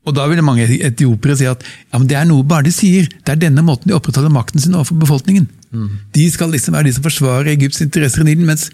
Og 0.08 0.14
Da 0.16 0.24
vil 0.26 0.40
mange 0.42 0.64
etiopiere 0.64 1.36
si 1.36 1.46
at 1.46 1.62
ja, 1.62 1.98
men 1.98 2.08
det 2.08 2.16
er 2.16 2.26
noe 2.26 2.46
bare 2.48 2.64
de 2.66 2.72
sier. 2.72 3.06
Det 3.06 3.34
er 3.34 3.42
denne 3.42 3.62
måten 3.62 3.90
de 3.90 3.96
opprettholder 3.96 4.32
makten 4.32 4.60
sin 4.60 4.74
overfor 4.74 4.98
befolkningen. 5.04 5.46
Mm. 5.70 5.90
De 6.16 6.24
skal 6.32 6.50
liksom 6.50 6.74
være 6.74 6.88
de 6.88 6.94
som 6.96 7.04
forsvarer 7.04 7.52
Egypts 7.52 7.82
interesser 7.84 8.24
i 8.24 8.30
Nilen, 8.30 8.48
mens 8.48 8.70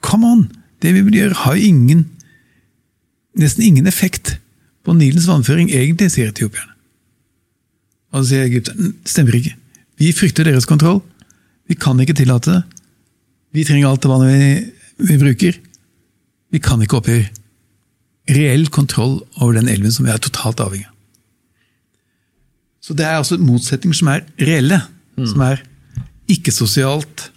come 0.00 0.26
on! 0.26 0.46
Det 0.80 0.92
vi 0.92 1.02
vil 1.02 1.16
gjøre, 1.16 1.40
har 1.40 1.56
ingen, 1.56 2.04
nesten 3.40 3.64
ingen 3.64 3.88
effekt 3.88 4.36
på 4.86 4.94
Nilens 4.94 5.26
vannføring, 5.26 5.72
egentlig, 5.74 6.12
sier 6.14 6.30
etiopierne. 6.30 6.72
Og 8.14 8.22
så 8.22 8.30
sier 8.30 8.46
egypterne 8.46 8.92
stemmer 9.08 9.36
ikke. 9.38 9.56
Vi 9.98 10.12
frykter 10.14 10.46
deres 10.46 10.68
kontroll. 10.68 11.00
Vi 11.66 11.74
kan 11.74 11.98
ikke 12.00 12.14
tillate 12.16 12.52
det. 12.52 12.62
Vi 13.56 13.64
trenger 13.66 13.90
alt 13.90 14.04
det 14.04 14.10
vannet 14.12 14.36
vi, 14.36 14.50
vi 15.10 15.18
bruker. 15.20 15.58
Vi 16.54 16.62
kan 16.62 16.82
ikke 16.84 17.00
oppgi 17.00 17.24
reell 18.36 18.66
kontroll 18.74 19.20
over 19.40 19.56
den 19.58 19.70
elven 19.70 19.92
som 19.94 20.06
vi 20.06 20.12
er 20.12 20.22
totalt 20.22 20.60
avhengig 20.62 20.88
av. 20.88 20.94
Så 22.82 22.94
det 22.94 23.06
er 23.06 23.18
altså 23.18 23.38
motsetninger 23.42 23.98
som 23.98 24.12
er 24.12 24.22
reelle, 24.38 24.78
mm. 25.18 25.26
som 25.32 25.42
er 25.42 25.64
ikke-sosialt 26.30 27.30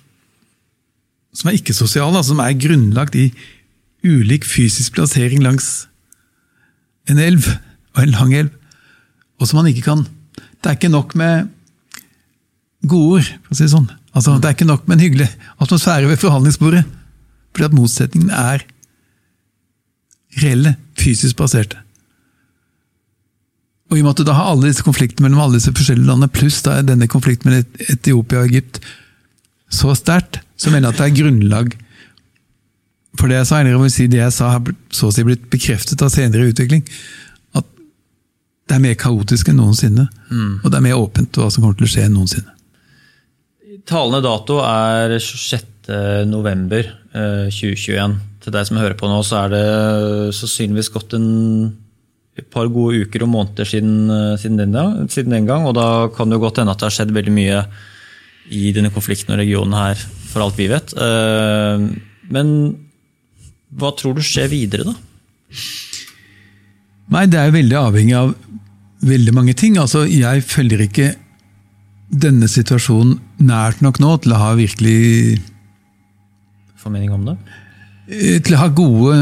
Som 1.34 1.50
er 1.50 1.60
ikke-sosiale, 1.60 2.18
altså 2.18 2.34
som 2.34 2.40
er 2.42 2.58
grunnlagt 2.58 3.16
i 3.16 3.28
ulik 4.04 4.46
fysisk 4.50 4.96
plassering 4.96 5.44
langs 5.46 5.88
en 7.08 7.22
elv, 7.24 7.48
og 7.96 8.04
en 8.04 8.16
lang 8.16 8.34
elv, 8.36 8.50
og 9.40 9.48
som 9.48 9.62
man 9.62 9.72
ikke 9.72 9.88
kan 9.88 10.08
det 10.60 10.68
er 10.68 10.76
ikke 10.76 10.92
nok 10.92 11.16
med 11.16 11.48
gode 12.88 13.20
ord, 13.20 13.28
for 13.46 13.56
å 13.56 13.58
si 13.58 13.66
det 13.66 13.74
sånn. 13.74 13.90
Altså, 14.12 14.36
det 14.40 14.50
er 14.50 14.56
ikke 14.58 14.68
nok 14.68 14.88
med 14.88 14.98
en 14.98 15.04
hyggelig 15.06 15.28
atmosfære 15.62 16.10
ved 16.10 16.20
forhandlingsbordet. 16.20 16.82
Fordi 17.54 17.68
at 17.70 17.76
motsetningene 17.76 18.42
er 18.54 18.66
reelle, 20.44 20.76
fysisk 21.00 21.40
baserte. 21.40 21.80
Og 23.90 23.98
i 23.98 24.02
og 24.04 24.06
med 24.06 24.14
at 24.14 24.22
du 24.22 24.28
da 24.28 24.36
har 24.38 24.52
alle 24.52 24.70
disse 24.70 24.86
konfliktene 24.86 25.26
mellom 25.26 25.46
alle 25.46 25.58
disse 25.58 25.74
forskjellige 25.74 26.10
landene, 26.12 26.32
pluss 26.34 26.60
da 26.66 26.76
denne 26.86 27.08
konflikten 27.10 27.50
mellom 27.50 27.88
Etiopia 27.90 28.44
og 28.44 28.52
Egypt 28.52 28.82
så 29.74 29.96
sterkt, 29.98 30.42
så 30.60 30.74
mener 30.74 30.90
jeg 30.90 30.94
at 30.94 31.00
det 31.00 31.08
er 31.08 31.18
grunnlag 31.24 31.74
for 33.20 33.28
det 33.32 33.42
jeg 33.42 33.50
sa, 33.50 33.60
eller 33.60 33.92
si 33.92 34.08
det 34.12 34.22
jeg 34.22 34.36
sa, 34.36 34.54
har 34.56 34.62
så 34.96 35.10
å 35.10 35.14
si 35.14 35.26
blitt 35.28 35.50
bekreftet 35.52 36.00
av 36.06 36.10
senere 36.14 36.48
utvikling 36.54 36.84
At 37.58 37.68
det 38.70 38.78
er 38.78 38.86
mer 38.86 38.96
kaotisk 39.00 39.52
enn 39.52 39.60
noensinne. 39.60 40.06
Mm. 40.30 40.54
Og 40.64 40.68
det 40.70 40.78
er 40.80 40.86
mer 40.86 41.02
åpent 41.02 41.36
hva 41.36 41.50
som 41.52 41.62
kommer 41.64 41.78
til 41.80 41.90
å 41.90 41.92
skje 41.92 42.06
enn 42.08 42.16
noensinne. 42.16 42.54
Talende 43.90 44.22
dato 44.22 44.60
er 44.62 45.18
26.11.2021. 45.18 46.94
Eh, 47.18 48.18
til 48.40 48.56
deg 48.56 48.68
som 48.70 48.80
hører 48.80 48.98
på 48.98 49.10
nå, 49.10 49.20
så 49.26 49.36
er 49.44 49.48
det 49.52 49.68
sannsynligvis 50.38 50.92
gått 50.94 51.16
en, 51.18 51.30
et 52.40 52.48
par 52.54 52.70
gode 52.72 53.02
uker 53.04 53.26
og 53.26 53.32
måneder 53.34 53.68
siden, 53.68 54.10
eh, 54.14 54.36
siden, 54.40 54.60
den, 54.62 55.10
siden, 55.12 55.34
den, 55.36 55.50
gang. 55.50 55.66
Og 55.68 55.74
da 55.78 56.08
kan 56.14 56.30
det 56.30 56.38
jo 56.38 56.46
godt 56.46 56.62
hende 56.62 56.76
at 56.76 56.82
det 56.82 56.88
har 56.88 56.98
skjedd 57.00 57.16
veldig 57.16 57.36
mye 57.36 57.64
i 58.56 58.70
denne 58.74 58.94
konflikten 58.94 59.34
og 59.36 59.42
regionen 59.42 59.76
her, 59.78 59.98
for 60.30 60.46
alt 60.46 60.58
vi 60.60 60.70
vet. 60.72 60.94
Eh, 60.94 61.90
men 62.30 62.48
hva 63.78 63.92
tror 63.98 64.18
du 64.18 64.24
skjer 64.26 64.50
videre, 64.52 64.88
da? 64.88 64.96
Nei, 67.10 67.26
Det 67.30 67.40
er 67.40 67.54
veldig 67.54 67.78
avhengig 67.78 68.16
av 68.18 68.34
veldig 69.06 69.34
mange 69.34 69.56
ting. 69.58 69.78
Altså, 69.82 70.06
jeg 70.10 70.44
følger 70.46 70.84
ikke 70.86 71.14
denne 72.10 72.50
situasjonen 72.50 73.20
nært 73.38 73.84
nok 73.86 74.00
nå 74.02 74.16
til 74.24 74.34
å 74.34 74.42
ha 74.42 74.54
virkelig 74.58 75.40
Formening 76.80 77.12
om 77.14 77.26
det? 77.28 77.36
Eh, 78.10 78.38
til 78.42 78.56
å 78.56 78.62
ha 78.64 78.70
gode 78.74 79.18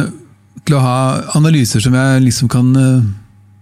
Til 0.63 0.77
å 0.77 0.83
ha 0.83 0.99
analyser 1.35 1.83
som 1.83 1.95
jeg 1.97 2.21
liksom 2.23 2.51
kan 2.53 2.69
eh, 2.79 3.07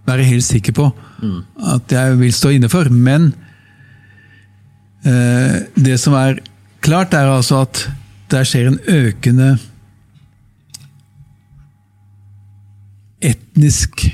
være 0.06 0.28
helt 0.28 0.46
sikker 0.46 0.76
på 0.76 0.86
mm. 0.94 1.38
at 1.74 1.90
jeg 1.90 2.18
vil 2.20 2.34
stå 2.34 2.52
inne 2.54 2.68
for. 2.70 2.86
Men 2.90 3.32
eh, 5.02 5.66
det 5.74 5.96
som 5.98 6.14
er 6.14 6.38
klart, 6.84 7.14
er 7.14 7.26
altså 7.26 7.64
at 7.64 7.88
der 8.30 8.46
skjer 8.46 8.70
en 8.70 8.78
økende 8.86 9.56
etnisk 13.24 14.06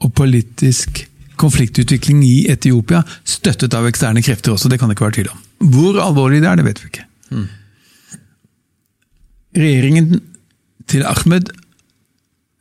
og 0.00 0.12
politisk 0.16 1.04
konfliktutvikling 1.40 2.20
i 2.24 2.34
Etiopia, 2.52 3.00
støttet 3.24 3.74
av 3.76 3.86
eksterne 3.88 4.22
krefter 4.24 4.52
også. 4.52 4.68
Det 4.68 4.78
kan 4.80 4.90
det 4.90 4.96
ikke 4.96 5.06
være 5.06 5.16
tvil 5.20 5.30
om. 5.32 5.40
Hvor 5.72 6.00
alvorlig 6.04 6.42
det 6.42 6.50
er, 6.50 6.60
det 6.60 6.66
vet 6.68 6.82
vi 6.82 6.90
ikke. 6.92 7.06
Mm. 7.30 7.48
regjeringen 9.56 10.20
til 10.90 11.04
Ahmed, 11.06 11.50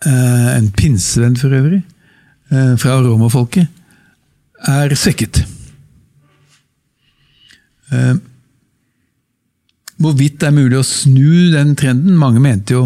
eh, 0.06 0.50
en 0.58 0.72
pinsevenn 0.72 1.38
for 1.38 1.54
øvrig, 1.54 1.84
eh, 2.52 2.76
fra 2.78 3.00
romerfolket, 3.02 3.68
er 4.68 4.96
svekket. 4.96 5.46
Eh, 7.92 8.16
Hvorvidt 10.00 10.40
det 10.40 10.48
er 10.48 10.56
mulig 10.56 10.78
å 10.80 10.86
snu 10.86 11.52
den 11.52 11.74
trenden 11.76 12.16
Mange 12.16 12.40
mente 12.40 12.72
jo 12.72 12.86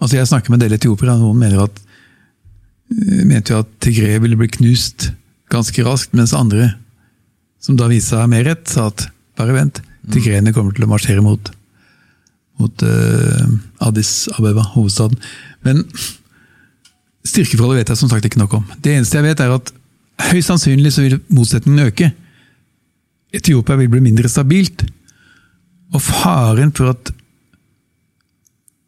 altså 0.00 0.16
Jeg 0.16 0.28
snakker 0.30 0.52
med 0.52 0.60
en 0.60 0.68
del 0.68 0.76
etiopiere, 0.78 1.12
og 1.16 1.20
noen 1.20 1.40
mener 1.40 1.64
at, 1.66 1.80
mente 2.88 3.52
jo 3.52 3.62
at 3.64 3.70
Tigré 3.82 4.18
ville 4.22 4.38
bli 4.38 4.48
knust 4.58 5.10
ganske 5.52 5.82
raskt, 5.86 6.14
mens 6.16 6.34
andre, 6.36 6.72
som 7.62 7.78
da 7.78 7.88
viste 7.90 8.14
seg 8.14 8.30
mer 8.30 8.46
rett, 8.46 8.66
sa 8.70 8.88
at 8.90 9.08
bare 9.38 9.54
vent, 9.56 9.80
tigreene 10.12 10.54
kommer 10.54 10.74
til 10.74 10.86
å 10.86 10.90
marsjere 10.90 11.22
mot, 11.24 11.50
mot 12.60 12.84
uh, 12.86 13.86
Addis 13.86 14.28
Abeba, 14.36 14.64
hovedstaden. 14.74 15.18
Men 15.66 15.82
styrkeforholdet 17.26 17.82
vet 17.82 17.92
jeg 17.92 18.00
som 18.02 18.12
sagt 18.12 18.28
ikke 18.28 18.40
nok 18.40 18.60
om. 18.60 18.68
Det 18.82 18.94
eneste 18.94 19.18
jeg 19.18 19.26
vet, 19.26 19.42
er 19.42 19.56
at 19.56 19.72
høyst 20.30 20.52
sannsynlig 20.52 20.94
så 20.94 21.04
vil 21.04 21.18
motsetningen 21.34 21.88
øke. 21.88 22.12
Etiopia 23.34 23.76
vil 23.80 23.90
bli 23.92 24.04
mindre 24.04 24.30
stabilt. 24.30 24.86
Og 25.94 26.02
faren 26.02 26.72
for 26.74 26.94
at 26.94 27.12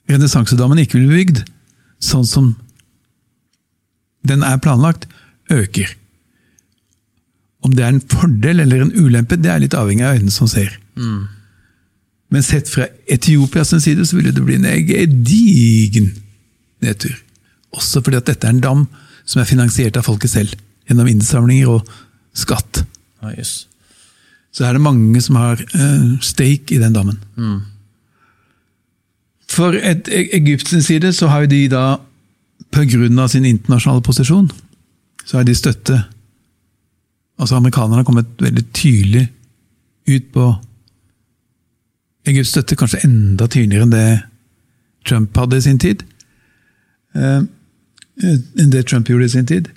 renessansedammen 0.09 0.81
ikke 0.83 0.99
vil 0.99 1.11
bli 1.11 1.23
bygd 1.23 1.43
sånn 2.02 2.26
som 2.26 2.52
den 4.28 4.42
er 4.47 4.61
planlagt, 4.62 5.08
øker. 5.50 5.88
Om 7.64 7.73
det 7.75 7.85
er 7.85 7.88
en 7.94 8.00
fordel 8.12 8.61
eller 8.62 8.82
en 8.85 8.92
ulempe, 8.94 9.37
det 9.40 9.50
er 9.50 9.58
litt 9.64 9.75
avhengig 9.75 10.04
av 10.06 10.16
øynene 10.18 10.30
som 10.35 10.49
ser. 10.50 10.70
Men 12.30 12.42
sett 12.44 12.68
fra 12.68 12.87
Etiopias 13.08 13.73
side 13.82 14.04
så 14.06 14.16
ville 14.18 14.32
det 14.37 14.44
bli 14.44 14.58
en 14.61 14.66
gedigen 14.87 16.11
nedtur. 16.85 17.14
Også 17.73 18.02
fordi 18.04 18.20
at 18.20 18.26
dette 18.28 18.47
er 18.47 18.54
en 18.54 18.61
dam 18.64 18.85
som 19.28 19.40
er 19.42 19.49
finansiert 19.49 19.97
av 20.00 20.04
folket 20.06 20.30
selv, 20.32 20.52
gjennom 20.88 21.08
innsamlinger 21.11 21.68
og 21.78 21.88
skatt. 22.37 22.82
Ah, 23.20 23.32
yes. 23.37 23.66
Så 24.54 24.64
er 24.64 24.73
det 24.76 24.80
mange 24.85 25.20
som 25.25 25.37
har 25.37 25.61
uh, 25.61 26.14
stake 26.25 26.76
i 26.76 26.78
den 26.80 26.94
dammen. 26.97 27.18
For 29.49 29.73
et, 29.76 30.08
E- 30.08 30.28
Egypt 30.37 30.68
sin 30.68 30.82
side 30.85 31.12
så 31.16 31.28
har 31.32 31.47
de 31.49 31.62
da, 31.73 31.99
pga. 32.70 33.28
sin 33.28 33.44
internasjonale 33.44 34.02
posisjon, 34.02 34.50
så 35.25 35.38
er 35.38 35.44
de 35.44 35.54
støtte 35.54 36.04
Altså 37.38 37.54
Amerikanerne 37.54 38.00
har 38.00 38.04
kommet 38.04 38.26
veldig 38.42 38.64
tydelig 38.75 39.28
ut 40.08 40.25
på 40.34 40.46
Egypts 42.26 42.50
støtte, 42.50 42.76
kanskje 42.76 43.04
enda 43.06 43.46
tydeligere 43.46 43.87
enn 43.87 43.92
det 43.92 44.06
Trump 45.06 45.37
hadde 45.38 45.60
i 45.60 45.64
sin 45.64 45.78
tid. 45.78 46.02
Eh, 47.14 47.44
enn 48.18 48.72
det 48.72 48.88
Trump 48.88 49.08
gjorde 49.08 49.28
i 49.28 49.34
sin 49.37 49.46
tid. 49.46 49.70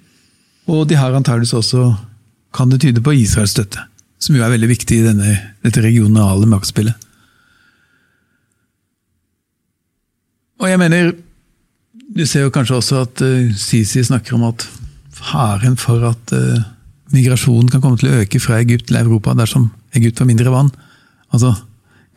Og 0.66 0.88
de 0.90 0.98
har 0.98 1.14
antageligvis 1.14 1.54
også, 1.54 1.86
kan 2.54 2.74
det 2.74 2.82
tyde 2.82 3.04
på, 3.04 3.14
Israels 3.14 3.54
støtte. 3.56 3.86
Som 4.22 4.36
jo 4.36 4.44
er 4.44 4.54
veldig 4.54 4.70
viktig 4.72 4.98
i 4.98 5.06
denne, 5.06 5.38
dette 5.64 5.84
regionale 5.86 6.50
maktspillet. 6.50 7.08
Og 10.62 10.70
jeg 10.70 10.78
mener, 10.82 11.14
du 12.12 12.24
ser 12.28 12.46
jo 12.46 12.54
kanskje 12.54 12.78
også 12.78 13.02
at 13.06 13.24
uh, 13.24 13.52
Sisi 13.58 14.04
snakker 14.04 14.36
om 14.38 14.48
at 14.50 14.66
faren 15.16 15.78
for 15.80 16.04
at 16.10 16.34
uh, 16.36 16.64
migrasjonen 17.16 17.70
kan 17.72 17.84
komme 17.84 18.00
til 18.00 18.12
å 18.12 18.22
øke 18.22 18.42
fra 18.44 18.60
Egypt 18.62 18.90
til 18.90 19.00
Europa 19.00 19.36
dersom 19.38 19.70
Egypt 19.98 20.20
får 20.20 20.30
mindre 20.30 20.54
vann. 20.54 20.72
Altså, 21.32 21.54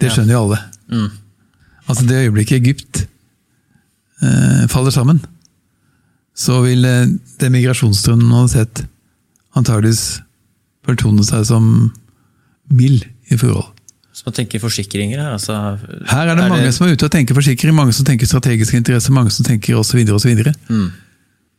Det 0.00 0.10
skjønner 0.10 0.34
jo 0.34 0.44
alle. 0.44 0.60
Altså 1.88 2.06
Det 2.06 2.22
øyeblikket 2.24 2.62
Egypt 2.62 3.04
uh, 4.22 4.66
faller 4.70 4.94
sammen, 4.94 5.22
så 6.34 6.60
vil 6.64 6.82
det 6.82 7.52
migrasjonsstrømmen 7.52 8.26
man 8.26 8.46
har 8.46 8.50
sett, 8.50 8.86
antageligvis 9.54 10.20
fortone 10.84 11.22
seg 11.26 11.44
som 11.46 11.92
mild 12.70 13.06
i 13.30 13.38
forhold. 13.38 13.73
Så 14.14 14.22
man 14.28 14.34
tenker 14.36 14.62
forsikringer 14.62 15.18
her, 15.18 15.32
altså 15.34 15.54
Her 16.06 16.28
er 16.30 16.38
det 16.38 16.46
mange 16.46 16.70
som 16.72 16.86
er 16.86 16.94
ute 16.94 17.08
og 17.08 17.10
tenker 17.10 17.34
forsikring, 17.34 17.74
mange 17.74 17.94
som 17.96 18.06
tenker 18.06 18.28
strategiske 18.30 18.78
interesser, 18.78 19.14
mange 19.14 19.32
som 19.34 19.46
tenker 19.46 19.74
osv. 19.74 20.06
så 20.06 20.52
Mm. 20.68 20.90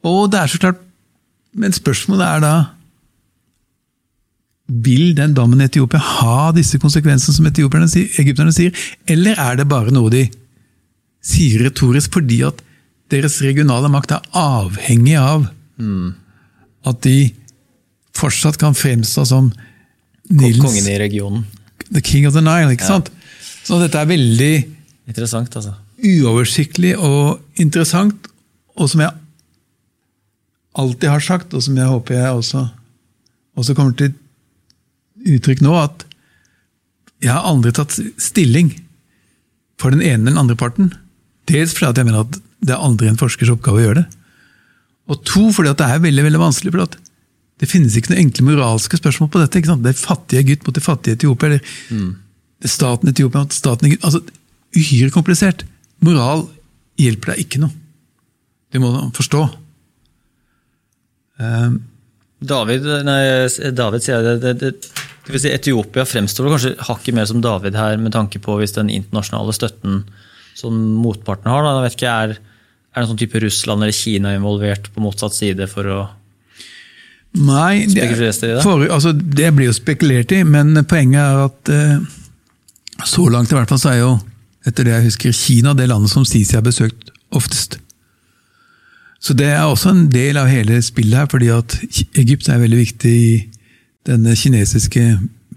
Og 0.03 0.31
det 0.31 0.39
er 0.39 0.47
så 0.47 0.59
klart 0.59 0.79
Men 1.53 1.71
spørsmålet 1.71 2.25
er 2.27 2.39
da 2.39 2.65
Vil 4.67 5.15
den 5.15 5.33
dammen 5.33 5.61
i 5.61 5.65
Etiopia 5.65 5.99
ha 5.99 6.51
disse 6.51 6.79
konsekvensene 6.79 7.35
som 7.35 7.45
egypterne 7.45 8.51
sier, 8.51 8.71
eller 9.07 9.35
er 9.37 9.55
det 9.55 9.67
bare 9.69 9.91
noe 9.91 10.09
de 10.09 10.29
sier 11.21 11.61
retorisk 11.63 12.13
fordi 12.13 12.41
at 12.47 12.61
deres 13.11 13.41
regionale 13.41 13.89
makt 13.89 14.15
er 14.15 14.25
avhengig 14.33 15.17
av 15.19 15.45
at 16.85 17.01
de 17.05 17.29
fortsatt 18.15 18.57
kan 18.57 18.73
fremstå 18.73 19.25
som 19.25 19.51
Kongen 20.25 20.87
i 20.89 20.97
regionen. 20.97 21.45
The 21.91 22.01
King 22.01 22.27
of 22.27 22.33
the 22.33 22.43
Nile, 22.43 22.73
ikke 22.73 22.87
sant? 22.87 23.11
Så 23.65 23.79
dette 23.81 23.99
er 23.99 24.09
veldig 24.09 24.53
Interessant, 25.05 25.53
altså. 25.57 25.75
uoversiktlig 26.01 26.95
og 26.97 27.41
interessant, 27.61 28.29
og 28.75 28.89
som 28.89 29.03
jeg 29.05 29.13
alltid 30.75 31.09
har 31.09 31.23
sagt, 31.23 31.53
og 31.53 31.63
som 31.63 31.77
jeg 31.77 31.89
håper 31.91 32.17
jeg 32.17 32.39
også, 32.39 32.65
også 33.55 33.75
kommer 33.77 33.95
til 33.99 34.13
uttrykk 35.25 35.61
nå, 35.65 35.75
at 35.79 36.05
jeg 37.23 37.31
har 37.31 37.45
aldri 37.47 37.71
tatt 37.73 37.95
stilling 38.21 38.73
for 39.81 39.93
den 39.93 40.03
ene 40.03 40.25
eller 40.25 40.33
den 40.33 40.41
andre 40.41 40.57
parten. 40.59 40.91
Dels 41.49 41.73
fordi 41.73 41.91
at 41.91 42.01
jeg 42.01 42.09
mener 42.09 42.25
at 42.25 42.37
det 42.65 42.73
er 42.75 42.83
aldri 42.83 43.09
en 43.09 43.19
forskers 43.19 43.53
oppgave 43.53 43.81
å 43.81 43.85
gjøre 43.85 44.03
det. 44.03 44.05
Og 45.13 45.21
to, 45.27 45.47
fordi 45.53 45.71
at 45.71 45.79
det 45.79 45.87
er 45.87 46.03
veldig 46.03 46.25
veldig 46.27 46.41
vanskelig. 46.41 46.73
for 46.73 46.85
at 46.87 46.97
det 47.61 47.69
finnes 47.71 47.95
ikke 47.95 48.11
noen 48.11 48.25
enkle 48.25 48.45
moralske 48.49 48.99
spørsmål 48.99 49.29
på 49.31 49.41
dette. 49.41 49.59
ikke 49.61 49.71
sant? 49.71 49.83
Det 49.85 49.93
er 49.93 50.01
fattige 50.01 50.43
gutt 50.49 50.65
mot 50.67 50.75
det 50.75 50.83
fattige 50.83 51.15
Etiopia, 51.15 51.53
eller 51.53 51.61
er 52.65 52.71
staten 52.71 53.11
Etiopia 53.11 53.45
mot 53.45 53.55
staten 53.55 53.87
Egypt. 53.87 54.03
altså 54.03 54.21
Uhyre 54.75 55.11
komplisert. 55.13 55.63
Moral 56.03 56.49
hjelper 56.99 57.31
deg 57.31 57.45
ikke 57.45 57.61
noe. 57.63 57.71
Det 58.73 58.81
må 58.83 58.91
du 58.91 58.99
forstå. 59.15 59.45
Um, 61.39 61.77
David, 62.43 62.83
nei, 63.07 63.21
David 63.75 64.03
sier 64.03 64.23
det, 64.23 64.35
det, 64.43 64.53
det, 64.59 65.05
det 65.27 65.41
si 65.41 65.51
Etiopia 65.51 66.03
fremstår 66.07 66.51
kanskje 66.51 66.73
hakket 66.89 67.15
mer 67.15 67.27
som 67.29 67.39
David 67.43 67.77
her, 67.79 67.95
med 68.01 68.13
tanke 68.15 68.41
på 68.43 68.57
hvis 68.59 68.75
den 68.75 68.91
internasjonale 68.91 69.55
støtten 69.55 70.03
som 70.55 70.75
motparten 70.99 71.47
har. 71.51 71.63
Da, 71.63 71.77
jeg 71.77 71.87
vet 71.87 71.97
ikke, 71.99 72.11
Er, 72.11 72.35
er 72.35 72.99
det 72.99 73.05
en 73.05 73.11
sånn 73.13 73.23
type 73.23 73.41
Russland 73.43 73.83
eller 73.83 73.95
Kina 73.95 74.35
involvert 74.35 74.91
på 74.91 75.03
motsatt 75.03 75.35
side 75.35 75.71
for 75.71 75.87
å 75.87 76.03
Nei, 77.35 77.85
det, 77.91 78.05
for, 78.63 78.85
altså, 78.87 79.11
det 79.11 79.49
blir 79.55 79.67
jo 79.67 79.75
spekulert 79.75 80.31
i, 80.31 80.43
men 80.47 80.77
poenget 80.87 81.19
er 81.19 81.41
at 81.49 81.71
eh, 81.73 81.97
så 83.03 83.25
langt 83.31 83.51
i 83.51 83.57
hvert 83.57 83.71
fall 83.71 83.81
så 83.81 83.91
er 83.91 83.99
jo, 83.99 84.13
etter 84.65 84.87
det 84.87 84.93
jeg 84.93 85.07
husker, 85.09 85.35
Kina 85.35 85.73
det 85.75 85.89
landet 85.91 86.13
som 86.13 86.25
Sisi 86.27 86.55
har 86.55 86.63
besøkt 86.65 87.11
oftest. 87.35 87.79
Så 89.19 89.33
det 89.33 89.49
er 89.51 89.65
også 89.65 89.91
en 89.91 90.05
del 90.13 90.37
av 90.37 90.47
hele 90.47 90.77
spillet 90.85 91.17
her, 91.17 91.29
fordi 91.31 91.49
at 91.51 91.75
Egypt 92.21 92.47
er 92.49 92.61
veldig 92.61 92.77
viktig 92.77 93.11
i 93.11 93.31
denne 94.05 94.35
kinesiske 94.37 95.03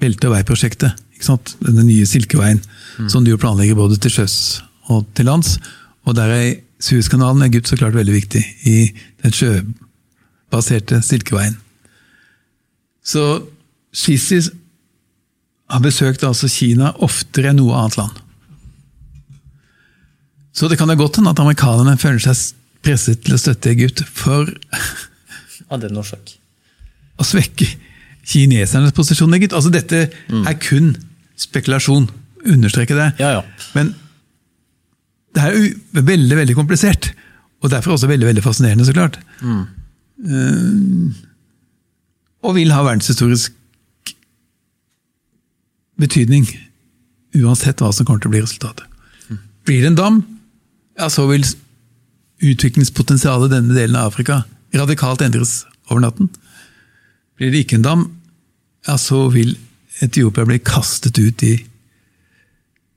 belte- 0.00 0.30
og 0.30 0.34
veiprosjektet. 0.34 0.96
ikke 1.14 1.26
sant? 1.26 1.54
Denne 1.60 1.84
nye 1.84 2.06
Silkeveien, 2.06 2.62
som 3.12 3.24
du 3.26 3.36
planlegger 3.36 3.76
både 3.76 3.98
til 4.00 4.14
sjøs 4.14 4.62
og 4.88 5.04
til 5.14 5.28
lands. 5.28 5.58
Og 6.08 6.16
der 6.16 6.32
er 6.32 6.54
Suezkanalen 6.80 7.42
i 7.42 7.50
Egypt 7.50 7.68
så 7.68 7.76
klart 7.76 7.94
veldig 7.94 8.14
viktig 8.14 8.42
i 8.70 8.76
den 9.22 9.34
sjøbaserte 9.34 11.02
Silkeveien. 11.02 11.58
Så 13.08 13.24
Sisi 13.96 14.40
har 15.68 15.84
besøkt 15.84 16.24
altså 16.28 16.48
Kina 16.52 16.92
oftere 17.04 17.52
enn 17.52 17.60
noe 17.60 17.76
annet 17.76 17.96
land. 18.00 18.24
Så 20.52 20.68
det 20.68 20.78
kan 20.80 20.90
da 20.90 20.96
godt 20.98 21.20
hende 21.20 21.32
at 21.32 21.40
amerikanerne 21.40 21.96
føler 22.00 22.20
seg 22.24 22.56
presset 22.84 23.22
til 23.24 23.36
å 23.36 23.40
støtte 23.40 23.70
Egypt 23.72 24.02
for 24.16 24.50
av 25.72 25.80
den 25.84 25.96
årsak? 26.00 26.34
å 27.18 27.24
svekke 27.26 27.66
kinesernes 28.28 28.94
posisjon 28.94 29.32
i 29.34 29.40
Egypt. 29.40 29.54
Altså 29.58 29.72
Dette 29.74 30.04
er 30.06 30.58
kun 30.62 30.92
spekulasjon, 31.38 32.04
understreker 32.46 32.98
det. 32.98 33.08
Ja, 33.18 33.32
ja. 33.38 33.72
Men 33.74 33.90
det 35.34 35.42
er 35.44 35.56
jo 35.56 36.02
veldig 36.06 36.38
veldig 36.38 36.54
komplisert, 36.58 37.10
og 37.62 37.72
derfor 37.72 37.96
også 37.96 38.10
veldig 38.10 38.28
veldig 38.30 38.44
fascinerende, 38.44 38.86
så 38.86 38.94
klart. 38.94 39.18
Eh, 39.42 41.18
og 42.44 42.54
vil 42.56 42.72
ha 42.72 42.82
verdenshistorisk 42.86 43.54
betydning, 45.98 46.46
uansett 47.38 47.82
hva 47.82 47.90
som 47.94 48.06
kommer 48.06 48.22
til 48.22 48.30
å 48.30 48.36
bli 48.36 48.42
resultatet. 48.44 48.84
Blir 49.66 49.82
det 49.82 49.92
en 49.92 49.98
dam, 49.98 50.20
ja, 50.98 51.08
så 51.12 51.26
vil 51.28 51.44
utviklingspotensialet 52.38 53.50
i 53.50 53.56
denne 53.56 53.74
delen 53.74 53.98
av 53.98 54.12
Afrika 54.12 54.42
radikalt 54.74 55.22
endres 55.24 55.64
over 55.90 56.04
natten. 56.04 56.30
Blir 57.38 57.52
det 57.52 57.64
ikke 57.64 57.78
en 57.78 57.86
dam, 57.86 58.04
ja, 58.86 58.96
så 59.00 59.26
vil 59.34 59.56
Etiopia 60.04 60.46
bli 60.46 60.60
kastet 60.62 61.18
ut 61.18 61.42
i 61.42 61.56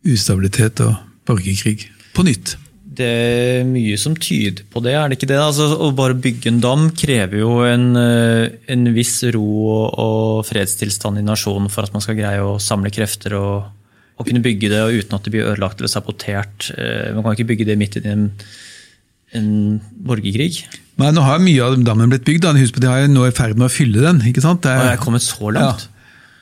ustabilitet 0.05 0.81
og 0.85 0.95
borgerkrig. 1.25 1.89
på 2.13 2.23
nytt. 2.23 2.57
Det 3.01 3.07
er 3.09 3.65
mye 3.65 3.97
som 3.97 4.13
tyder 4.21 4.63
på 4.69 4.81
det, 4.85 4.93
er 4.97 5.09
det 5.11 5.17
ikke 5.17 5.29
det? 5.31 5.39
Altså, 5.41 5.67
å 5.81 5.89
bare 5.97 6.13
bygge 6.21 6.51
en 6.51 6.59
dam 6.63 6.87
krever 6.97 7.41
jo 7.41 7.51
en, 7.65 7.87
eh, 7.97 8.49
en 8.73 8.87
viss 8.95 9.17
ro 9.33 9.45
og 9.89 10.41
fredstilstand 10.47 11.17
i 11.21 11.25
nasjonen 11.25 11.69
for 11.73 11.87
at 11.87 11.93
man 11.95 12.03
skal 12.05 12.19
greie 12.19 12.43
å 12.45 12.59
samle 12.61 12.91
krefter 12.93 13.33
og, 13.39 13.69
og 14.19 14.27
kunne 14.27 14.43
bygge 14.45 14.69
det 14.69 14.81
uten 14.99 15.17
at 15.17 15.25
det 15.25 15.33
blir 15.33 15.47
ødelagt 15.49 15.81
eller 15.81 15.89
sabotert. 15.91 16.69
Eh, 16.77 17.09
Man 17.15 17.23
kan 17.25 17.33
ikke 17.33 17.49
bygge 17.55 17.65
det 17.71 17.77
midt 17.81 17.97
i 17.97 18.03
en, 18.11 18.27
en 19.37 19.49
borgerkrig. 20.05 20.61
Nei, 21.01 21.09
nå 21.15 21.23
har 21.25 21.39
mye 21.41 21.63
av 21.65 21.79
dammen 21.87 22.11
blitt 22.11 22.27
bygd. 22.27 22.43
da. 22.45 22.51
Husk 22.59 22.75
på, 22.77 22.83
De 22.83 22.91
er 22.91 23.07
nå 23.09 23.25
i 23.25 23.33
ferd 23.33 23.57
med 23.57 23.69
å 23.69 23.73
fylle 23.73 24.03
den. 24.03 24.21
ikke 24.29 24.43
sant? 24.43 24.61
Det 24.61 24.69
er, 24.75 24.93
er 24.93 25.01
kommet 25.01 25.25
så 25.25 25.49
langt. 25.55 25.87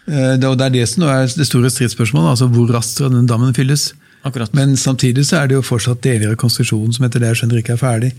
Ja. 0.10 0.36
det, 0.42 0.48
og 0.50 0.58
det 0.60 0.66
er 0.68 0.74
det 0.80 0.86
som 0.90 1.06
er 1.08 1.30
det 1.30 1.46
store 1.48 1.70
stridsspørsmålet. 1.72 2.34
altså 2.34 2.50
Hvor 2.52 2.74
raskt 2.74 2.98
skal 2.98 3.14
den 3.14 3.30
dammen 3.30 3.54
fylles? 3.56 3.94
Akkurat. 4.28 4.54
Men 4.54 4.76
samtidig 4.78 5.26
så 5.30 5.40
er 5.40 5.50
det 5.50 5.56
jo 5.56 5.66
fortsatt 5.66 6.04
deler 6.04 6.34
av 6.34 6.40
konstruksjonen 6.42 6.94
som 6.96 7.06
etter 7.08 7.24
det 7.24 7.32
jeg 7.32 7.42
skjønner 7.42 7.62
ikke 7.62 7.76
er 7.78 7.82
ferdig. 7.82 8.12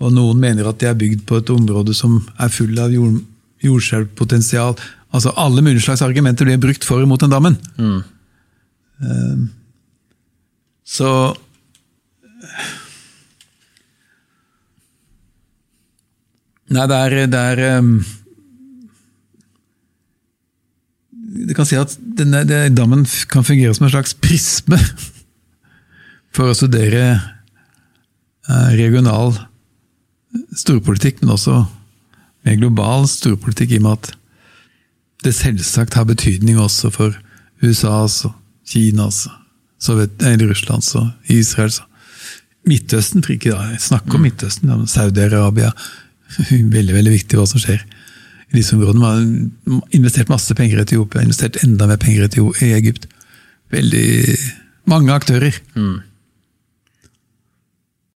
Og 0.00 0.12
noen 0.12 0.40
mener 0.40 0.68
at 0.68 0.80
de 0.80 0.88
er 0.90 0.98
bygd 0.98 1.24
på 1.28 1.40
et 1.40 1.52
område 1.52 1.94
som 1.96 2.18
er 2.40 2.52
full 2.52 2.76
av 2.80 2.92
jord, 2.92 3.20
jordskjelvpotensial. 3.64 4.76
Altså 5.16 5.32
Alle 5.40 5.64
mulige 5.64 5.84
slags 5.86 6.04
argumenter 6.04 6.48
blir 6.48 6.60
brukt 6.60 6.84
for 6.84 7.04
og 7.04 7.08
mot 7.08 7.20
den 7.20 7.32
dammen. 7.32 7.56
Eh, 9.00 9.48
så 10.86 11.10
Nei, 16.66 16.86
det 16.90 16.96
er, 16.98 17.26
det 17.30 17.40
er 17.40 17.78
um, 17.78 17.90
Du 21.46 21.52
kan 21.54 21.68
si 21.68 21.76
at 21.78 21.94
denne, 22.00 22.42
denne 22.48 22.74
dammen 22.74 23.04
kan 23.30 23.46
fungere 23.46 23.74
som 23.76 23.86
en 23.86 23.92
slags 23.94 24.16
prisme 24.18 24.78
for 26.36 26.52
å 26.52 26.56
studere 26.56 27.04
eh, 27.16 28.68
regional 28.76 29.32
storpolitikk, 30.56 31.22
men 31.22 31.34
også 31.36 31.62
mer 32.46 32.58
global 32.60 33.08
storpolitikk, 33.10 33.72
i 33.72 33.80
og 33.80 33.86
med 33.86 33.96
at 33.96 34.12
det 35.24 35.34
selvsagt 35.34 35.96
har 35.96 36.06
betydning 36.08 36.60
også 36.60 36.92
for 36.94 37.16
USAs 37.64 38.24
og 38.28 38.34
Kinas, 38.66 39.26
Russlands 39.86 40.92
og 40.98 41.32
Israels. 41.32 41.80
Midtøsten, 42.66 43.22
for 43.22 43.36
ikke 43.36 43.54
å 43.54 43.60
snakke 43.78 44.16
om 44.18 44.24
Midtøsten, 44.26 44.72
Saudi-Arabia. 44.90 45.70
Veldig 46.76 46.94
veldig 46.96 47.12
viktig 47.12 47.38
hva 47.38 47.46
som 47.46 47.62
skjer 47.62 47.84
i 48.50 48.56
disse 48.58 48.74
områdene. 48.74 49.02
Man 49.02 49.76
har 49.76 49.94
investert 49.94 50.30
masse 50.32 50.54
penger 50.58 50.80
i 50.80 50.82
Etiopia, 50.82 51.22
investert 51.22 51.60
enda 51.62 51.86
mer 51.86 52.00
penger 52.02 52.26
i 52.26 52.72
Egypt. 52.74 53.06
Veldig 53.70 54.08
mange 54.90 55.14
aktører. 55.14 55.54
Mm. 55.78 56.02